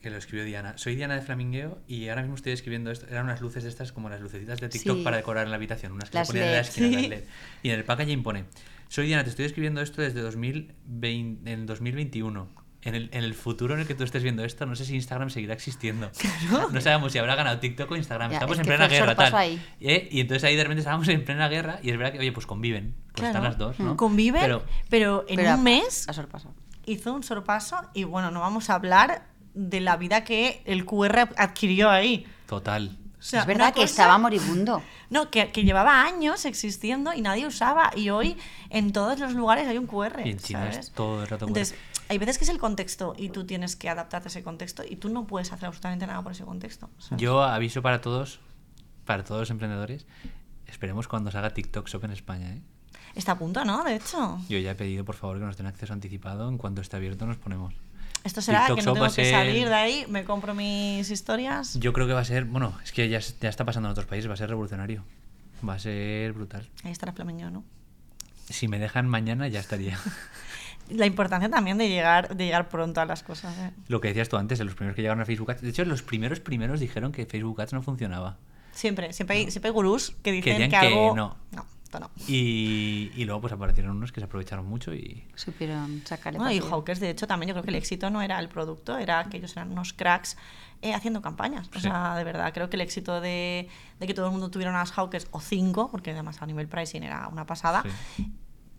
[0.00, 0.74] que lo escribió Diana.
[0.76, 3.06] Soy Diana de Flamingueo y ahora mismo estoy escribiendo esto.
[3.08, 5.92] Eran unas luces de estas como las lucecitas de TikTok para decorar en la habitación,
[5.92, 7.16] unas que las ponían en la esquina.
[7.62, 8.44] Y en el packaging pone,
[8.88, 13.74] soy Diana, te estoy escribiendo esto desde 2020, en 2021 en el, en el, futuro
[13.74, 16.10] en el que tú estés viendo esto, no sé si Instagram seguirá existiendo.
[16.72, 18.32] No sabemos si habrá ganado TikTok o Instagram.
[18.32, 19.14] estamos en plena guerra.
[19.14, 19.60] Tal.
[19.80, 20.08] ¿Eh?
[20.10, 22.46] Y entonces ahí de repente estábamos en plena guerra y es verdad que, oye, pues
[22.46, 22.94] conviven.
[23.14, 23.96] Pues están las dos, ¿no?
[23.96, 26.06] Conviven, pero, en un mes
[26.86, 31.28] hizo un sorpaso y bueno, no vamos a hablar de la vida que el QR
[31.36, 32.26] adquirió ahí.
[32.46, 32.98] Total.
[33.20, 34.82] es verdad que estaba moribundo.
[35.10, 37.92] No, que, que, llevaba años existiendo y nadie usaba.
[37.94, 38.36] Y hoy
[38.70, 40.22] en todos los lugares hay un QR.
[40.24, 41.76] Y en China es todo el rato Entonces,
[42.08, 44.96] hay veces que es el contexto y tú tienes que adaptarte a ese contexto y
[44.96, 46.90] tú no puedes hacer absolutamente nada por ese contexto.
[47.16, 48.40] Yo aviso para todos,
[49.04, 50.06] para todos los emprendedores,
[50.66, 52.52] esperemos cuando salga TikTok Shop en España.
[52.52, 52.62] ¿eh?
[53.14, 53.84] Está a punto, ¿no?
[53.84, 54.40] De hecho.
[54.48, 56.48] Yo ya he pedido, por favor, que nos den acceso anticipado.
[56.48, 57.74] En cuanto esté abierto, nos ponemos.
[58.24, 61.74] Esto será que no tengo que salir de ahí, me compro mis historias.
[61.80, 64.06] Yo creo que va a ser, bueno, es que ya, ya está pasando en otros
[64.06, 65.04] países, va a ser revolucionario.
[65.66, 66.68] Va a ser brutal.
[66.84, 67.64] Ahí estará Flamengo, ¿no?
[68.48, 69.98] Si me dejan mañana, ya estaría.
[70.94, 73.56] la importancia también de llegar, de llegar pronto a las cosas.
[73.58, 73.70] ¿eh?
[73.88, 75.62] Lo que decías tú antes, de los primeros que llegaron a Facebook Ads.
[75.62, 78.38] De hecho, los primeros primeros dijeron que Facebook Ads no funcionaba.
[78.72, 81.14] Siempre, siempre hay, siempre gurús que dicen que, algo...
[81.14, 81.36] no.
[81.50, 81.66] No,
[82.00, 82.10] no.
[82.26, 85.24] Y, y, luego pues aparecieron unos que se aprovecharon mucho y...
[85.34, 88.48] Supieron sacarle Y Hawkers, de hecho, también yo creo que el éxito no era el
[88.48, 90.38] producto, era que ellos eran unos cracks
[90.80, 91.70] eh, haciendo campañas.
[91.76, 93.68] O sea, de verdad, creo que el éxito de,
[94.00, 97.02] de, que todo el mundo tuviera unas Hawkers o cinco, porque además a nivel pricing
[97.02, 97.84] era una pasada,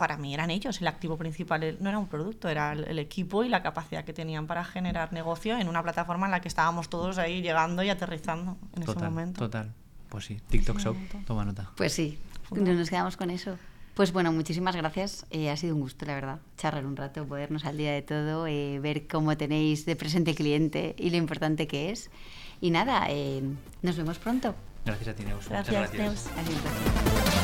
[0.04, 3.47] para mí eran ellos el activo principal, no era un producto, era el, equipo y
[3.47, 7.18] la capacidad que tenían para generar negocio en una plataforma en la que estábamos todos
[7.20, 9.39] ahí llegando y aterrizando en ese momento.
[9.39, 9.72] Total,
[10.10, 11.72] pues sí, TikTok Shop, toma nota.
[11.78, 12.20] Pues sí,
[12.51, 13.58] nos quedamos con eso.
[13.93, 15.26] Pues bueno, muchísimas gracias.
[15.30, 18.45] Eh, ha sido un gusto, la verdad, charlar un rato, podernos al día de todo,
[18.45, 22.12] eh, ver cómo tenéis de presente cliente y lo importante que es.
[22.60, 23.41] Y nada, eh,
[23.82, 24.54] nos vemos pronto.
[24.84, 25.47] Gracias a ti, Neus.
[25.47, 27.43] Gracias, Muchas gracias.